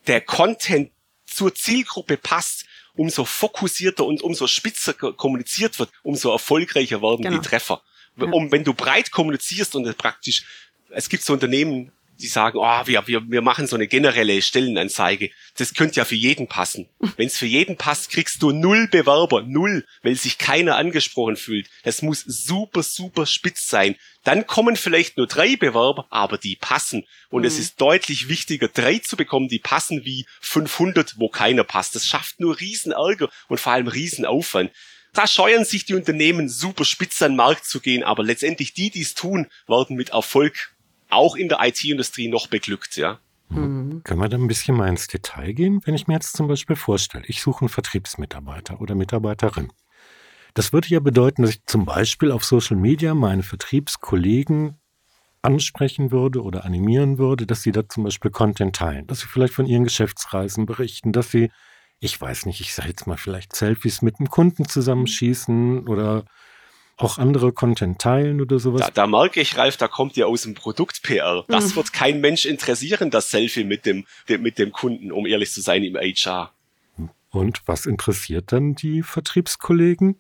[0.07, 0.91] der Content
[1.25, 7.39] zur Zielgruppe passt, umso fokussierter und umso spitzer kommuniziert wird, umso erfolgreicher werden genau.
[7.39, 7.83] die Treffer.
[8.23, 10.45] Um, wenn du breit kommunizierst und praktisch,
[10.91, 15.31] es gibt so Unternehmen, die sagen, oh, wir, wir, wir machen so eine generelle Stellenanzeige.
[15.57, 16.89] Das könnte ja für jeden passen.
[17.17, 21.69] Wenn es für jeden passt, kriegst du null Bewerber, null, weil sich keiner angesprochen fühlt.
[21.83, 23.97] Das muss super, super spitz sein.
[24.25, 27.05] Dann kommen vielleicht nur drei Bewerber, aber die passen.
[27.31, 27.49] Und mhm.
[27.49, 31.95] es ist deutlich wichtiger, drei zu bekommen, die passen, wie 500, wo keiner passt.
[31.95, 34.71] Das schafft nur Riesenärger und vor allem Riesenaufwand.
[35.13, 38.91] Da scheuen sich die Unternehmen super spitz an den Markt zu gehen, aber letztendlich die,
[38.91, 40.75] die es tun, werden mit Erfolg
[41.09, 43.19] auch in der IT-Industrie noch beglückt, ja.
[43.49, 44.03] Mhm.
[44.05, 45.81] Können wir da ein bisschen mal ins Detail gehen?
[45.85, 49.73] Wenn ich mir jetzt zum Beispiel vorstelle, ich suche einen Vertriebsmitarbeiter oder Mitarbeiterin.
[50.55, 54.81] Das würde ja bedeuten, dass ich zum Beispiel auf Social Media meine Vertriebskollegen
[55.43, 59.55] ansprechen würde oder animieren würde, dass sie da zum Beispiel Content teilen, dass sie vielleicht
[59.55, 61.51] von ihren Geschäftsreisen berichten, dass sie,
[62.01, 66.25] ich weiß nicht, ich sage jetzt mal vielleicht Selfies mit einem Kunden zusammenschießen oder
[66.97, 68.81] auch andere Content teilen oder sowas?
[68.81, 71.45] Da, da merke ich, Ralf, da kommt ihr aus dem Produkt-PR.
[71.49, 71.77] Das mhm.
[71.77, 75.61] wird kein Mensch interessieren, das Selfie mit dem, dem, mit dem Kunden, um ehrlich zu
[75.61, 76.53] sein, im HR.
[77.31, 80.17] Und was interessiert dann die Vertriebskollegen?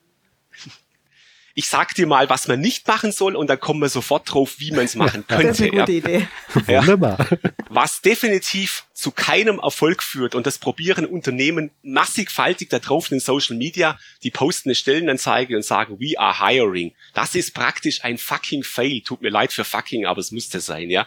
[1.54, 4.56] Ich sag dir mal, was man nicht machen soll und dann kommen wir sofort drauf,
[4.58, 5.48] wie man es machen könnte.
[5.48, 5.98] Das ist eine gute ja.
[5.98, 6.28] Idee.
[6.66, 7.26] Wunderbar.
[7.68, 10.34] Was definitiv zu keinem Erfolg führt.
[10.34, 13.98] Und das probieren Unternehmen massigfaltig da drauf in Social Media.
[14.22, 16.92] Die posten eine Stellenanzeige und sagen, we are hiring.
[17.14, 19.00] Das ist praktisch ein fucking Fail.
[19.00, 21.06] Tut mir leid für fucking, aber es musste sein, ja.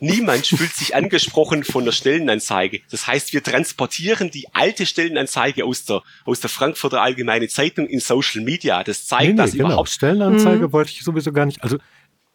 [0.00, 2.80] Niemand fühlt sich angesprochen von der Stellenanzeige.
[2.90, 8.00] Das heißt, wir transportieren die alte Stellenanzeige aus der, aus der Frankfurter Allgemeine Zeitung in
[8.00, 8.82] Social Media.
[8.82, 9.66] Das zeigt, nee, nee, dass genau.
[9.66, 9.90] überhaupt.
[9.90, 10.72] Stellenanzeige mhm.
[10.72, 11.62] wollte ich sowieso gar nicht.
[11.62, 11.78] Also,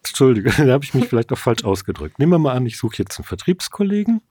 [0.08, 2.20] Entschuldige, da habe ich mich vielleicht auch falsch ausgedrückt.
[2.20, 4.22] Nehmen wir mal an, ich suche jetzt einen Vertriebskollegen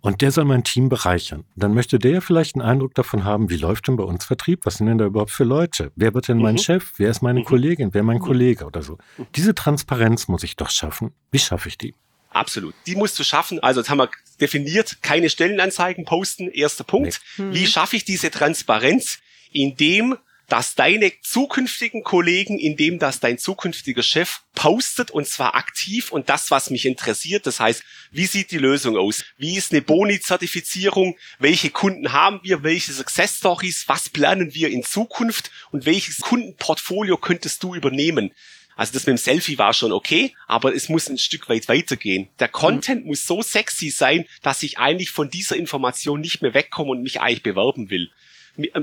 [0.00, 1.44] und der soll mein Team bereichern.
[1.56, 4.60] Dann möchte der ja vielleicht einen Eindruck davon haben, wie läuft denn bei uns Vertrieb?
[4.64, 5.92] Was sind denn da überhaupt für Leute?
[5.96, 6.58] Wer wird denn mein mhm.
[6.58, 6.92] Chef?
[6.96, 7.44] Wer ist meine mhm.
[7.44, 7.94] Kollegin?
[7.94, 8.22] Wer mein mhm.
[8.22, 8.98] Kollege oder so?
[9.34, 11.12] Diese Transparenz muss ich doch schaffen.
[11.30, 11.94] Wie schaffe ich die?
[12.30, 12.74] Absolut.
[12.86, 13.58] Die musst du schaffen.
[13.60, 16.48] Also jetzt haben wir definiert, keine Stellenanzeigen posten.
[16.48, 17.20] Erster Punkt.
[17.36, 17.54] Nee.
[17.54, 19.18] Wie schaffe ich diese Transparenz?
[19.50, 20.16] Indem
[20.48, 26.50] dass deine zukünftigen Kollegen, indem das dein zukünftiger Chef postet und zwar aktiv und das,
[26.50, 27.46] was mich interessiert.
[27.46, 29.24] Das heißt, wie sieht die Lösung aus?
[29.36, 31.16] Wie ist eine Boni-Zertifizierung?
[31.38, 32.62] Welche Kunden haben wir?
[32.62, 33.84] Welche Success Stories?
[33.86, 35.50] Was planen wir in Zukunft?
[35.70, 38.32] Und welches Kundenportfolio könntest du übernehmen?
[38.78, 42.28] Also das mit dem Selfie war schon okay, aber es muss ein Stück weit weitergehen.
[42.38, 43.08] Der Content mhm.
[43.08, 47.20] muss so sexy sein, dass ich eigentlich von dieser Information nicht mehr wegkomme und mich
[47.20, 48.12] eigentlich bewerben will.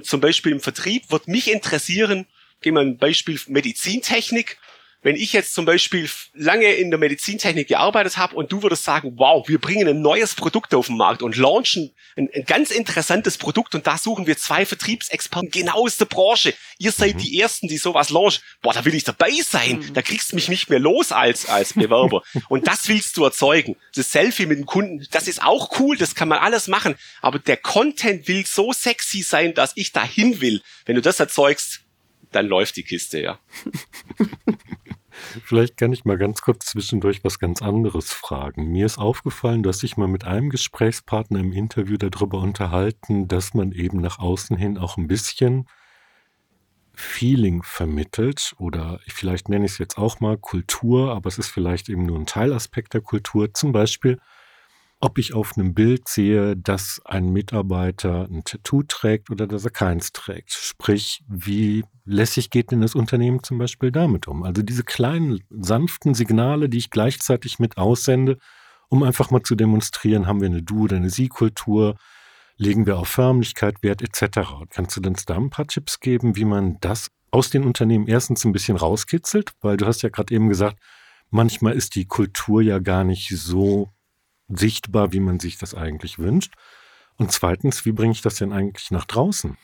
[0.03, 2.27] Zum Beispiel im Vertrieb wird mich interessieren,
[2.61, 4.57] gehen wir ein Beispiel Medizintechnik.
[5.05, 9.13] Wenn ich jetzt zum Beispiel lange in der Medizintechnik gearbeitet habe und du würdest sagen,
[9.17, 13.37] wow, wir bringen ein neues Produkt auf den Markt und launchen ein, ein ganz interessantes
[13.37, 16.55] Produkt und da suchen wir zwei Vertriebsexperten genau aus der Branche.
[16.79, 17.19] Ihr seid mhm.
[17.19, 18.41] die Ersten, die sowas launchen.
[18.63, 19.77] Boah, da will ich dabei sein.
[19.77, 19.93] Mhm.
[19.93, 22.23] Da kriegst du mich nicht mehr los als, als Bewerber.
[22.49, 23.75] und das willst du erzeugen.
[23.93, 26.95] Das Selfie mit dem Kunden, das ist auch cool, das kann man alles machen.
[27.21, 30.63] Aber der Content will so sexy sein, dass ich dahin will.
[30.87, 31.81] Wenn du das erzeugst,
[32.31, 33.39] dann läuft die Kiste, ja.
[35.43, 38.71] Vielleicht kann ich mal ganz kurz zwischendurch was ganz anderes fragen.
[38.71, 43.71] Mir ist aufgefallen, dass sich mal mit einem Gesprächspartner im Interview darüber unterhalten, dass man
[43.71, 45.67] eben nach außen hin auch ein bisschen
[46.93, 51.89] Feeling vermittelt oder vielleicht nenne ich es jetzt auch mal Kultur, aber es ist vielleicht
[51.89, 53.53] eben nur ein Teilaspekt der Kultur.
[53.53, 54.19] Zum Beispiel,
[54.99, 59.71] ob ich auf einem Bild sehe, dass ein Mitarbeiter ein Tattoo trägt oder dass er
[59.71, 60.51] keins trägt.
[60.51, 64.43] Sprich, wie lässig geht denn das Unternehmen zum Beispiel damit um?
[64.43, 68.37] Also diese kleinen, sanften Signale, die ich gleichzeitig mit aussende,
[68.89, 71.97] um einfach mal zu demonstrieren, haben wir eine Du- oder eine Sie-Kultur,
[72.57, 74.65] legen wir auf Förmlichkeit Wert etc.
[74.69, 78.45] Kannst du uns da ein paar Tipps geben, wie man das aus den Unternehmen erstens
[78.45, 79.51] ein bisschen rauskitzelt?
[79.61, 80.79] Weil du hast ja gerade eben gesagt,
[81.29, 83.89] manchmal ist die Kultur ja gar nicht so
[84.47, 86.53] sichtbar, wie man sich das eigentlich wünscht.
[87.17, 89.57] Und zweitens, wie bringe ich das denn eigentlich nach draußen?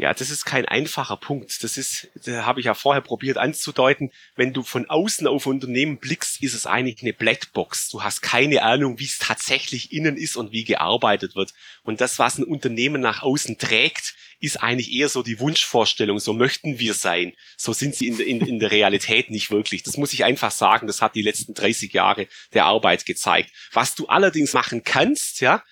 [0.00, 1.62] Ja, das ist kein einfacher Punkt.
[1.62, 4.10] Das ist, da habe ich ja vorher probiert anzudeuten.
[4.34, 7.90] Wenn du von außen auf Unternehmen blickst, ist es eigentlich eine Blackbox.
[7.90, 11.52] Du hast keine Ahnung, wie es tatsächlich innen ist und wie gearbeitet wird.
[11.82, 16.18] Und das, was ein Unternehmen nach außen trägt, ist eigentlich eher so die Wunschvorstellung.
[16.18, 17.34] So möchten wir sein.
[17.58, 19.82] So sind sie in, in, in der Realität nicht wirklich.
[19.82, 20.86] Das muss ich einfach sagen.
[20.86, 23.50] Das hat die letzten 30 Jahre der Arbeit gezeigt.
[23.72, 25.62] Was du allerdings machen kannst, ja,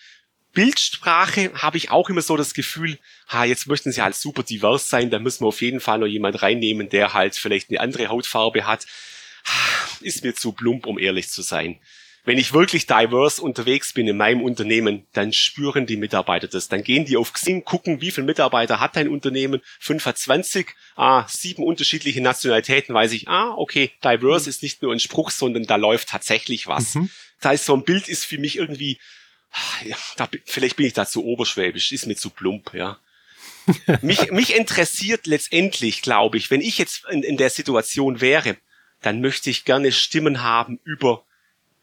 [0.59, 4.89] Bildsprache habe ich auch immer so das Gefühl, ha, jetzt möchten sie halt super divers
[4.89, 8.09] sein, da müssen wir auf jeden Fall noch jemand reinnehmen, der halt vielleicht eine andere
[8.09, 8.85] Hautfarbe hat.
[10.01, 11.79] Ist mir zu plump, um ehrlich zu sein.
[12.25, 16.69] Wenn ich wirklich diverse unterwegs bin in meinem Unternehmen, dann spüren die Mitarbeiter das.
[16.69, 20.67] Dann gehen die auf Xing, gucken, wie viele Mitarbeiter hat dein Unternehmen, 25,
[20.97, 24.51] ah, sieben unterschiedliche Nationalitäten, weiß ich, ah, okay, diverse mhm.
[24.51, 26.97] ist nicht nur ein Spruch, sondern da läuft tatsächlich was.
[26.97, 27.11] Mhm.
[27.41, 28.99] Das heißt, so ein Bild ist für mich irgendwie
[29.85, 32.99] ja, da, vielleicht bin ich da zu oberschwäbisch, ist mir zu plump, ja.
[34.03, 38.57] mich, mich interessiert letztendlich, glaube ich, wenn ich jetzt in, in der Situation wäre,
[39.03, 41.25] dann möchte ich gerne Stimmen haben über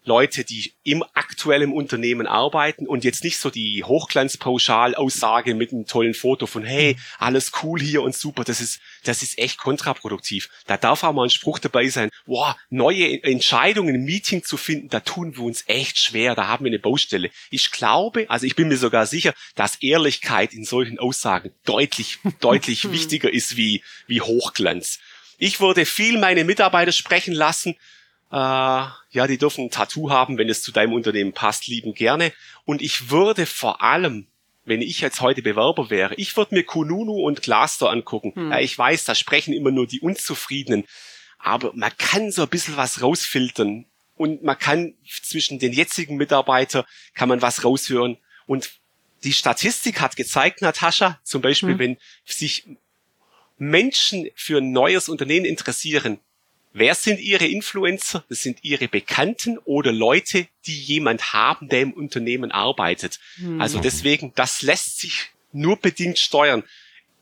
[0.05, 6.13] Leute, die im aktuellen Unternehmen arbeiten und jetzt nicht so die Hochglanzpauschalaussage mit einem tollen
[6.13, 10.49] Foto von hey, alles cool hier und super, das ist das ist echt kontraproduktiv.
[10.67, 14.89] Da darf auch mal ein Spruch dabei sein, wow, neue Entscheidungen im Meeting zu finden,
[14.89, 17.29] da tun wir uns echt schwer, da haben wir eine Baustelle.
[17.49, 22.91] Ich glaube, also ich bin mir sogar sicher, dass Ehrlichkeit in solchen Aussagen deutlich deutlich
[22.91, 24.99] wichtiger ist wie wie Hochglanz.
[25.37, 27.75] Ich würde viel meine Mitarbeiter sprechen lassen,
[28.31, 32.33] äh, ja, die dürfen ein Tattoo haben, wenn es zu deinem Unternehmen passt, lieben gerne.
[32.65, 34.27] Und ich würde vor allem,
[34.65, 38.33] wenn ich jetzt heute Bewerber wäre, ich würde mir Kununu und Glaster angucken.
[38.35, 38.51] Hm.
[38.51, 40.85] Ja, ich weiß, da sprechen immer nur die Unzufriedenen.
[41.37, 43.85] Aber man kann so ein bisschen was rausfiltern.
[44.17, 48.17] Und man kann zwischen den jetzigen Mitarbeitern, kann man was raushören.
[48.47, 48.71] Und
[49.23, 51.79] die Statistik hat gezeigt, Natascha, zum Beispiel, hm.
[51.79, 52.65] wenn sich
[53.57, 56.19] Menschen für ein neues Unternehmen interessieren,
[56.77, 58.25] Wer sind Ihre Influencer?
[58.27, 63.21] Das sind Ihre Bekannten oder Leute, die jemand haben, der im Unternehmen arbeitet.
[63.37, 63.61] Mhm.
[63.61, 66.63] Also deswegen, das lässt sich nur bedingt steuern.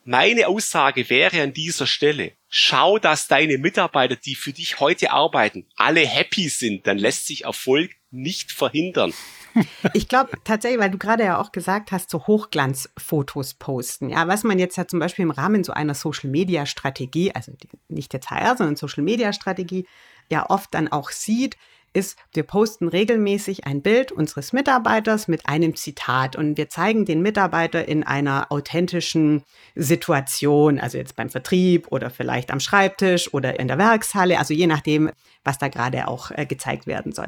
[0.06, 5.66] Meine Aussage wäre an dieser Stelle, schau, dass deine Mitarbeiter, die für dich heute arbeiten,
[5.78, 9.14] alle happy sind, dann lässt sich Erfolg nicht verhindern.
[9.94, 14.10] Ich glaube tatsächlich, weil du gerade ja auch gesagt hast, so Hochglanzfotos posten.
[14.10, 17.52] Ja, was man jetzt ja zum Beispiel im Rahmen so einer Social Media Strategie, also
[17.88, 19.86] nicht jetzt HR, sondern Social Media Strategie,
[20.32, 21.56] ja oft dann auch sieht,
[21.94, 27.22] ist, wir posten regelmäßig ein Bild unseres Mitarbeiters mit einem Zitat und wir zeigen den
[27.22, 29.44] Mitarbeiter in einer authentischen
[29.76, 34.68] Situation, also jetzt beim Vertrieb oder vielleicht am Schreibtisch oder in der Werkshalle, also je
[34.68, 35.12] nachdem,
[35.44, 37.28] was da gerade auch äh, gezeigt werden soll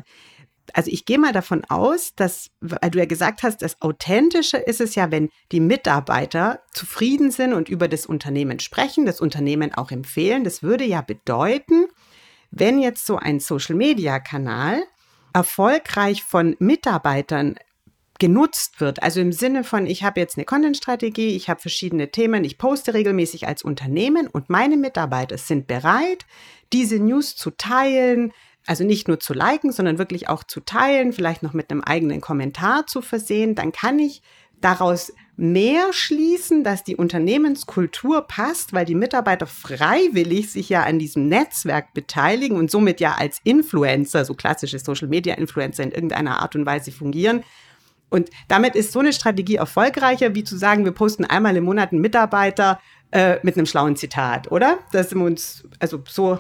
[0.74, 4.82] also ich gehe mal davon aus, dass, weil du ja gesagt hast, das Authentische ist
[4.82, 9.92] es ja, wenn die Mitarbeiter zufrieden sind und über das Unternehmen sprechen, das Unternehmen auch
[9.92, 10.44] empfehlen.
[10.44, 11.86] Das würde ja bedeuten,
[12.56, 14.82] wenn jetzt so ein Social-Media-Kanal
[15.34, 17.56] erfolgreich von Mitarbeitern
[18.18, 22.46] genutzt wird, also im Sinne von, ich habe jetzt eine Content-Strategie, ich habe verschiedene Themen,
[22.46, 26.26] ich poste regelmäßig als Unternehmen und meine Mitarbeiter sind bereit,
[26.72, 28.32] diese News zu teilen,
[28.66, 32.22] also nicht nur zu liken, sondern wirklich auch zu teilen, vielleicht noch mit einem eigenen
[32.22, 34.22] Kommentar zu versehen, dann kann ich
[34.62, 41.28] daraus mehr schließen, dass die Unternehmenskultur passt, weil die Mitarbeiter freiwillig sich ja an diesem
[41.28, 46.56] Netzwerk beteiligen und somit ja als Influencer, so klassische Social Media Influencer in irgendeiner Art
[46.56, 47.44] und Weise fungieren.
[48.10, 51.92] Und damit ist so eine Strategie erfolgreicher, wie zu sagen, wir posten einmal im Monat
[51.92, 52.80] einen Mitarbeiter
[53.12, 54.80] äh, mit einem schlauen Zitat, oder?
[54.92, 56.40] Das sind uns, also so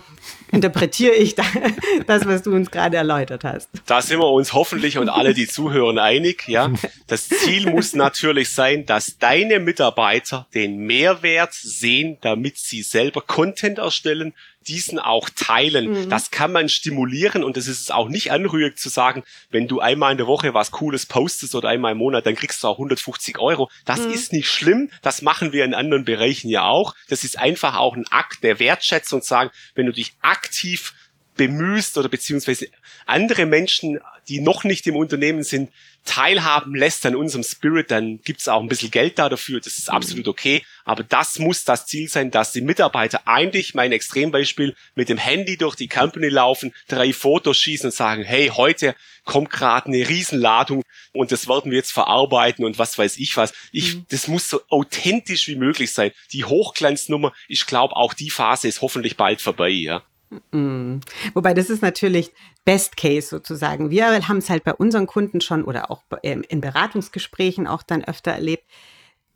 [0.51, 1.35] interpretiere ich
[2.07, 3.69] das, was du uns gerade erläutert hast.
[3.85, 6.47] Da sind wir uns hoffentlich und alle, die zuhören, einig.
[6.47, 6.71] Ja,
[7.07, 13.77] das Ziel muss natürlich sein, dass deine Mitarbeiter den Mehrwert sehen, damit sie selber Content
[13.77, 14.33] erstellen,
[14.67, 16.05] diesen auch teilen.
[16.05, 16.09] Mhm.
[16.09, 20.11] Das kann man stimulieren und es ist auch nicht anrührig zu sagen, wenn du einmal
[20.11, 23.39] in der Woche was Cooles postest oder einmal im Monat, dann kriegst du auch 150
[23.39, 23.69] Euro.
[23.85, 24.11] Das mhm.
[24.11, 24.89] ist nicht schlimm.
[25.01, 26.95] Das machen wir in anderen Bereichen ja auch.
[27.09, 30.93] Das ist einfach auch ein Akt der Wertschätzung sagen, wenn du dich aktiv
[31.35, 32.67] bemühst oder beziehungsweise
[33.05, 35.69] andere Menschen, die noch nicht im Unternehmen sind,
[36.05, 39.59] teilhaben lässt an unserem Spirit, dann gibt's auch ein bisschen Geld da dafür.
[39.59, 40.63] Das ist absolut okay.
[40.85, 45.57] Aber das muss das Ziel sein, dass die Mitarbeiter eigentlich, mein Extrembeispiel, mit dem Handy
[45.57, 48.95] durch die Company laufen, drei Fotos schießen und sagen, hey, heute
[49.25, 53.53] kommt gerade eine Riesenladung und das werden wir jetzt verarbeiten und was weiß ich was.
[53.71, 54.05] Ich, mhm.
[54.09, 56.11] das muss so authentisch wie möglich sein.
[56.31, 60.03] Die Hochglanznummer, ich glaube, auch die Phase ist hoffentlich bald vorbei, ja.
[60.51, 61.01] Mhm.
[61.33, 62.31] Wobei das ist natürlich
[62.63, 63.89] Best Case sozusagen.
[63.89, 68.31] Wir haben es halt bei unseren Kunden schon oder auch in Beratungsgesprächen auch dann öfter
[68.31, 68.65] erlebt,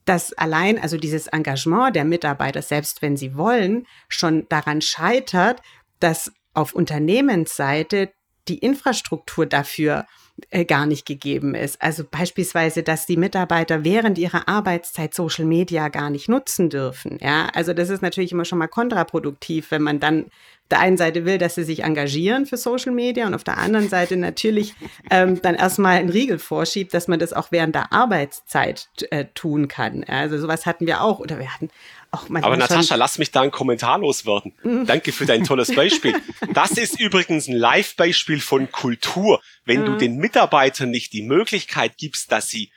[0.05, 5.61] dass allein also dieses Engagement der Mitarbeiter, selbst wenn sie wollen, schon daran scheitert,
[5.99, 8.09] dass auf Unternehmensseite
[8.47, 10.05] die Infrastruktur dafür
[10.49, 11.81] äh, gar nicht gegeben ist.
[11.81, 17.17] Also beispielsweise, dass die Mitarbeiter während ihrer Arbeitszeit Social Media gar nicht nutzen dürfen.
[17.21, 20.25] Ja, also das ist natürlich immer schon mal kontraproduktiv, wenn man dann
[20.71, 23.89] der einen Seite will, dass sie sich engagieren für Social Media und auf der anderen
[23.89, 24.73] Seite natürlich
[25.09, 29.67] ähm, dann erstmal einen Riegel vorschiebt, dass man das auch während der Arbeitszeit äh, tun
[29.67, 30.03] kann.
[30.03, 31.69] Also sowas hatten wir auch oder wir hatten
[32.11, 34.53] auch Aber Natascha, lass mich da einen Kommentar loswerden.
[34.63, 34.85] Mhm.
[34.87, 36.15] Danke für dein tolles Beispiel.
[36.53, 39.39] Das ist übrigens ein Live-Beispiel von Kultur.
[39.65, 39.85] Wenn mhm.
[39.85, 42.71] du den Mitarbeitern nicht die Möglichkeit gibst, dass sie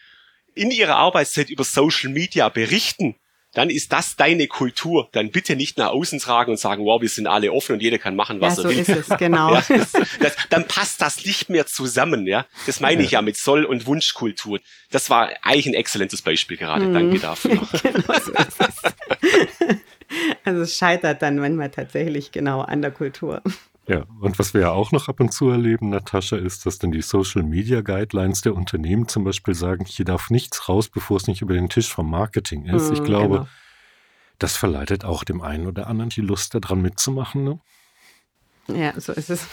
[0.55, 3.17] in ihrer Arbeitszeit über Social Media berichten,
[3.55, 5.09] dann ist das deine Kultur.
[5.13, 7.99] Dann bitte nicht nach außen tragen und sagen, wow, wir sind alle offen und jeder
[7.99, 8.79] kann machen, was ja, so er will.
[8.81, 9.55] Ist es, genau.
[9.55, 12.47] ja, das, das, dann passt das nicht mehr zusammen, ja.
[12.67, 14.61] Das meine ich ja mit Soll- und Wunschkultur.
[14.91, 16.87] Das war eigentlich ein exzellentes Beispiel gerade.
[16.87, 16.95] Mhm.
[16.95, 17.51] Danke dafür.
[17.83, 19.79] genau so ist es.
[20.45, 23.43] also es scheitert dann manchmal tatsächlich genau an der Kultur.
[23.89, 26.93] Ja, und was wir ja auch noch ab und zu erleben, Natascha, ist, dass dann
[26.93, 31.27] die Social Media Guidelines der Unternehmen zum Beispiel sagen, hier darf nichts raus, bevor es
[31.27, 32.89] nicht über den Tisch vom Marketing ist.
[32.89, 33.49] Mhm, ich glaube, genau.
[34.39, 37.43] das verleitet auch dem einen oder anderen die Lust daran mitzumachen.
[37.43, 37.61] Ne?
[38.69, 39.49] Ja, so ist es.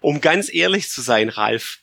[0.00, 1.80] um ganz ehrlich zu sein, Ralf,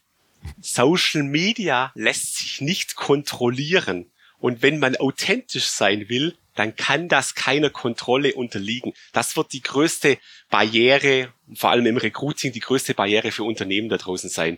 [0.62, 4.12] Social Media lässt sich nicht kontrollieren.
[4.40, 8.94] Und wenn man authentisch sein will, dann kann das keiner Kontrolle unterliegen.
[9.12, 10.18] Das wird die größte
[10.50, 14.58] Barriere, vor allem im Recruiting, die größte Barriere für Unternehmen da draußen sein.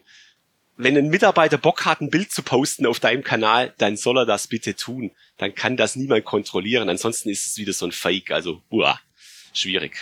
[0.78, 4.26] Wenn ein Mitarbeiter Bock hat, ein Bild zu posten auf deinem Kanal, dann soll er
[4.26, 5.12] das bitte tun.
[5.38, 6.90] Dann kann das niemand kontrollieren.
[6.90, 8.32] Ansonsten ist es wieder so ein Fake.
[8.32, 9.00] Also, uah,
[9.54, 9.98] schwierig.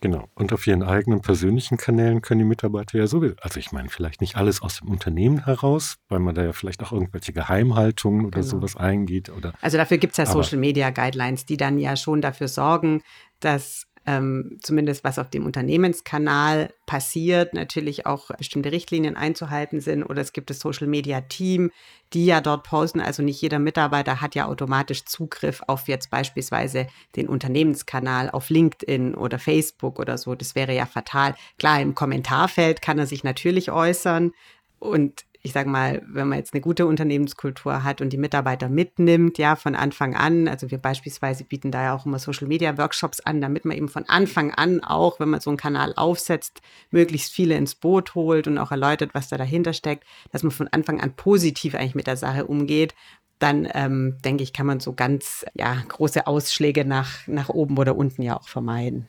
[0.00, 0.28] Genau.
[0.34, 4.22] Und auf ihren eigenen persönlichen Kanälen können die Mitarbeiter ja so, also ich meine, vielleicht
[4.22, 8.40] nicht alles aus dem Unternehmen heraus, weil man da ja vielleicht auch irgendwelche Geheimhaltungen oder
[8.40, 8.50] genau.
[8.50, 9.28] sowas eingeht.
[9.28, 13.02] Oder, also dafür gibt es ja Social Media Guidelines, die dann ja schon dafür sorgen,
[13.40, 20.02] dass ähm, zumindest was auf dem Unternehmenskanal passiert, natürlich auch bestimmte Richtlinien einzuhalten sind.
[20.04, 21.70] Oder es gibt das Social Media Team,
[22.12, 23.00] die ja dort posten.
[23.00, 26.86] Also nicht jeder Mitarbeiter hat ja automatisch Zugriff auf jetzt beispielsweise
[27.16, 30.34] den Unternehmenskanal auf LinkedIn oder Facebook oder so.
[30.34, 31.34] Das wäre ja fatal.
[31.58, 34.32] Klar, im Kommentarfeld kann er sich natürlich äußern.
[34.78, 39.38] Und ich sage mal, wenn man jetzt eine gute Unternehmenskultur hat und die Mitarbeiter mitnimmt,
[39.38, 43.20] ja, von Anfang an, also wir beispielsweise bieten da ja auch immer Social Media Workshops
[43.20, 46.60] an, damit man eben von Anfang an auch, wenn man so einen Kanal aufsetzt,
[46.90, 50.68] möglichst viele ins Boot holt und auch erläutert, was da dahinter steckt, dass man von
[50.68, 52.94] Anfang an positiv eigentlich mit der Sache umgeht.
[53.38, 57.96] Dann ähm, denke ich, kann man so ganz ja, große Ausschläge nach, nach oben oder
[57.96, 59.08] unten ja auch vermeiden.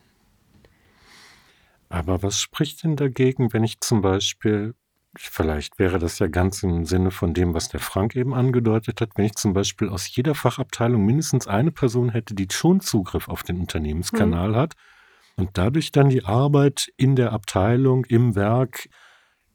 [1.90, 4.74] Aber was spricht denn dagegen, wenn ich zum Beispiel
[5.14, 9.10] Vielleicht wäre das ja ganz im Sinne von dem, was der Frank eben angedeutet hat,
[9.16, 13.42] wenn ich zum Beispiel aus jeder Fachabteilung mindestens eine Person hätte, die schon Zugriff auf
[13.42, 14.56] den Unternehmenskanal mhm.
[14.56, 14.74] hat
[15.36, 18.88] und dadurch dann die Arbeit in der Abteilung, im Werk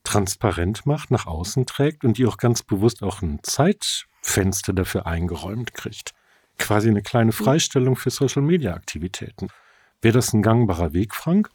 [0.03, 5.73] transparent macht, nach außen trägt und die auch ganz bewusst auch ein Zeitfenster dafür eingeräumt
[5.73, 6.13] kriegt.
[6.59, 7.33] Quasi eine kleine mhm.
[7.33, 9.49] Freistellung für Social-Media-Aktivitäten.
[10.01, 11.49] Wäre das ein gangbarer Weg, Frank?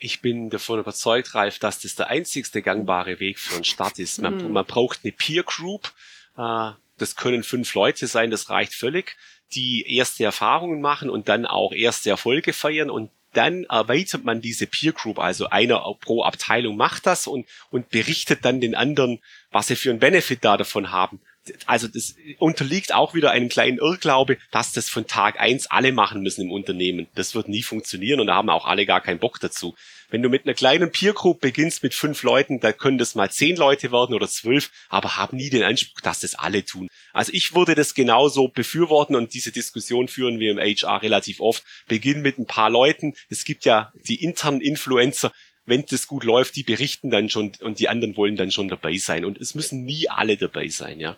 [0.00, 4.20] Ich bin davon überzeugt, Ralf, dass das der einzigste gangbare Weg für einen Start ist.
[4.20, 4.52] Man, mhm.
[4.52, 5.92] man braucht eine Peer Group.
[6.36, 9.16] Äh, das können fünf Leute sein, das reicht völlig,
[9.52, 14.66] die erste Erfahrungen machen und dann auch erste Erfolge feiern und dann erweitert man diese
[14.66, 19.20] Peer Group, also einer pro Abteilung macht das und, und berichtet dann den anderen,
[19.50, 21.20] was sie für einen Benefit da davon haben
[21.66, 26.22] also das unterliegt auch wieder einem kleinen Irrglaube, dass das von Tag eins alle machen
[26.22, 27.06] müssen im Unternehmen.
[27.14, 29.74] Das wird nie funktionieren und da haben auch alle gar keinen Bock dazu.
[30.10, 33.30] Wenn du mit einer kleinen Peer Group beginnst mit fünf Leuten, da können das mal
[33.30, 36.88] zehn Leute werden oder zwölf, aber haben nie den Anspruch, dass das alle tun.
[37.12, 41.62] Also ich würde das genauso befürworten und diese Diskussion führen wir im HR relativ oft.
[41.86, 43.14] Beginn mit ein paar Leuten.
[43.28, 45.32] Es gibt ja die internen Influencer,
[45.64, 48.96] wenn das gut läuft, die berichten dann schon und die anderen wollen dann schon dabei
[48.96, 49.24] sein.
[49.24, 51.16] Und es müssen nie alle dabei sein, ja.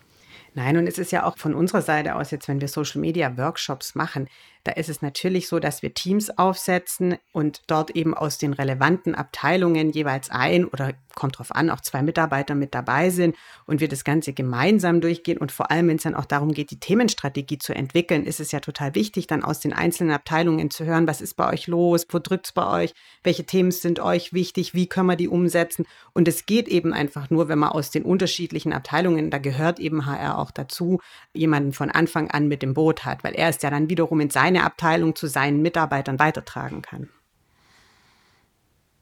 [0.54, 3.36] Nein, und es ist ja auch von unserer Seite aus jetzt, wenn wir Social Media
[3.38, 4.28] Workshops machen,
[4.64, 9.14] da ist es natürlich so, dass wir Teams aufsetzen und dort eben aus den relevanten
[9.14, 13.36] Abteilungen jeweils ein oder kommt drauf an, auch zwei Mitarbeiter mit dabei sind
[13.66, 15.36] und wir das Ganze gemeinsam durchgehen.
[15.36, 18.52] Und vor allem, wenn es dann auch darum geht, die Themenstrategie zu entwickeln, ist es
[18.52, 22.06] ja total wichtig, dann aus den einzelnen Abteilungen zu hören, was ist bei euch los,
[22.08, 22.94] wo drückt es bei euch,
[23.24, 25.86] welche Themen sind euch wichtig, wie können wir die umsetzen.
[26.12, 30.06] Und es geht eben einfach nur, wenn man aus den unterschiedlichen Abteilungen, da gehört eben
[30.06, 31.00] HR auch dazu,
[31.34, 34.30] jemanden von Anfang an mit dem Boot hat, weil er ist ja dann wiederum in
[34.30, 37.08] seinem seine Abteilung zu seinen Mitarbeitern weitertragen kann.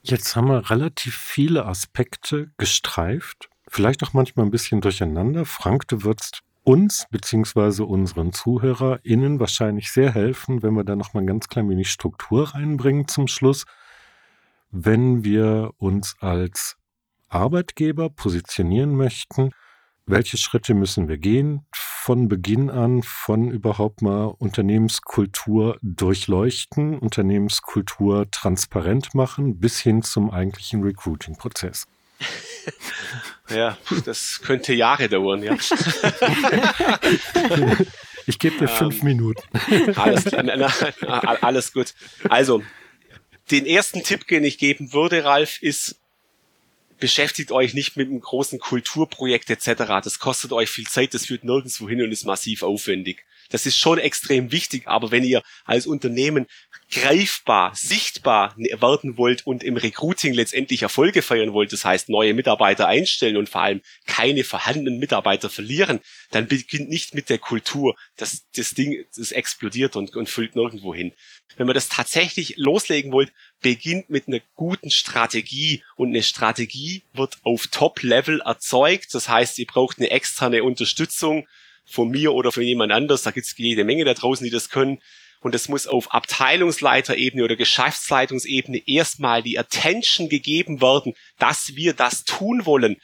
[0.03, 5.45] Jetzt haben wir relativ viele Aspekte gestreift, vielleicht auch manchmal ein bisschen durcheinander.
[5.45, 7.83] Frank, du würdest uns bzw.
[7.83, 12.55] unseren ZuhörerInnen wahrscheinlich sehr helfen, wenn wir da noch mal ein ganz klein wenig Struktur
[12.55, 13.65] reinbringen zum Schluss.
[14.71, 16.77] Wenn wir uns als
[17.29, 19.51] Arbeitgeber positionieren möchten,
[20.07, 21.67] welche Schritte müssen wir gehen?
[22.11, 30.83] Von Beginn an, von überhaupt mal Unternehmenskultur durchleuchten, Unternehmenskultur transparent machen, bis hin zum eigentlichen
[30.83, 31.87] Recruiting-Prozess.
[33.49, 35.55] ja, das könnte Jahre dauern, ja.
[38.27, 39.43] ich gebe dir fünf ähm, Minuten.
[39.95, 41.95] Alles, alles gut.
[42.29, 42.65] Also,
[43.53, 46.00] den ersten Tipp, den ich geben würde, Ralf, ist,
[47.01, 50.01] beschäftigt euch nicht mit einem großen Kulturprojekt etc.
[50.05, 53.25] Das kostet euch viel Zeit, das führt nirgendwo hin und ist massiv aufwendig.
[53.51, 56.47] Das ist schon extrem wichtig, aber wenn ihr als Unternehmen
[56.91, 62.87] greifbar, sichtbar werden wollt und im Recruiting letztendlich Erfolge feiern wollt, das heißt neue Mitarbeiter
[62.87, 67.97] einstellen und vor allem keine vorhandenen Mitarbeiter verlieren, dann beginnt nicht mit der Kultur.
[68.17, 71.13] Das, das Ding, das explodiert und, und füllt nirgendwo hin.
[71.57, 77.39] Wenn man das tatsächlich loslegen wollt, beginnt mit einer guten Strategie und eine Strategie wird
[77.43, 79.15] auf Top-Level erzeugt.
[79.15, 81.47] Das heißt, ihr braucht eine externe Unterstützung
[81.85, 83.23] von mir oder von jemand anders.
[83.23, 85.01] Da gibt es jede Menge da draußen, die das können.
[85.41, 92.25] Und es muss auf Abteilungsleiterebene oder Geschäftsleitungsebene erstmal die Attention gegeben werden, dass wir das
[92.25, 92.97] tun wollen.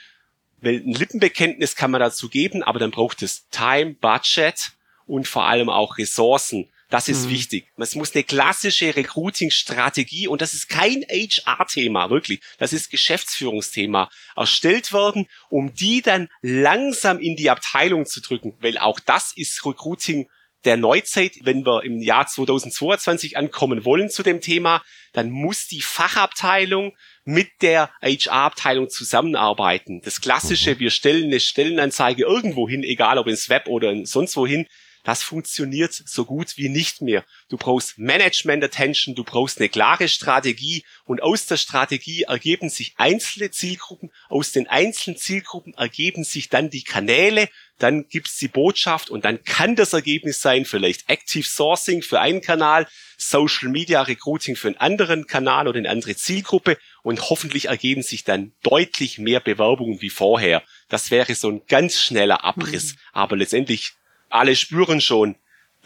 [0.60, 4.72] Weil ein Lippenbekenntnis kann man dazu geben, aber dann braucht es Time, Budget
[5.06, 6.68] und vor allem auch Ressourcen.
[6.88, 7.30] Das ist mhm.
[7.30, 7.66] wichtig.
[7.76, 12.40] Es muss eine klassische Recruiting-Strategie und das ist kein HR-Thema, wirklich.
[12.58, 18.78] Das ist Geschäftsführungsthema erstellt werden, um die dann langsam in die Abteilung zu drücken, weil
[18.78, 20.28] auch das ist Recruiting
[20.64, 24.82] der Neuzeit, wenn wir im Jahr 2022 ankommen wollen zu dem Thema,
[25.12, 30.02] dann muss die Fachabteilung mit der HR-Abteilung zusammenarbeiten.
[30.02, 30.80] Das klassische, mhm.
[30.80, 34.66] wir stellen eine Stellenanzeige irgendwo hin, egal ob ins Web oder sonst wohin,
[35.06, 37.24] das funktioniert so gut wie nicht mehr.
[37.48, 42.94] Du brauchst Management Attention, du brauchst eine klare Strategie und aus der Strategie ergeben sich
[42.96, 47.48] einzelne Zielgruppen, aus den einzelnen Zielgruppen ergeben sich dann die Kanäle,
[47.78, 52.40] dann gibt's die Botschaft und dann kann das Ergebnis sein, vielleicht Active Sourcing für einen
[52.40, 58.02] Kanal, Social Media Recruiting für einen anderen Kanal oder eine andere Zielgruppe und hoffentlich ergeben
[58.02, 60.64] sich dann deutlich mehr Bewerbungen wie vorher.
[60.88, 62.94] Das wäre so ein ganz schneller Abriss.
[62.94, 62.98] Mhm.
[63.12, 63.92] Aber letztendlich,
[64.28, 65.36] alle spüren schon,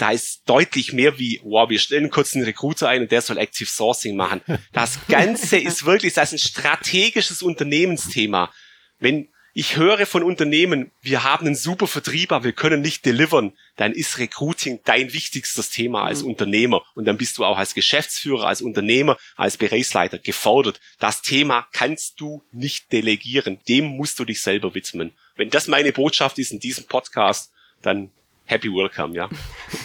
[0.00, 3.36] da ist deutlich mehr wie, wow, wir stellen kurz einen Recruiter ein und der soll
[3.36, 4.40] Active Sourcing machen.
[4.72, 8.50] Das Ganze ist wirklich, das ist ein strategisches Unternehmensthema.
[8.98, 13.52] Wenn ich höre von Unternehmen, wir haben einen super Vertrieb, aber wir können nicht delivern,
[13.76, 16.30] dann ist Recruiting dein wichtigstes Thema als mhm.
[16.30, 16.82] Unternehmer.
[16.94, 20.80] Und dann bist du auch als Geschäftsführer, als Unternehmer, als Bereichsleiter gefordert.
[21.00, 23.58] Das Thema kannst du nicht delegieren.
[23.68, 25.12] Dem musst du dich selber widmen.
[25.34, 28.10] Wenn das meine Botschaft ist in diesem Podcast, dann
[28.50, 29.28] happy welcome, ja.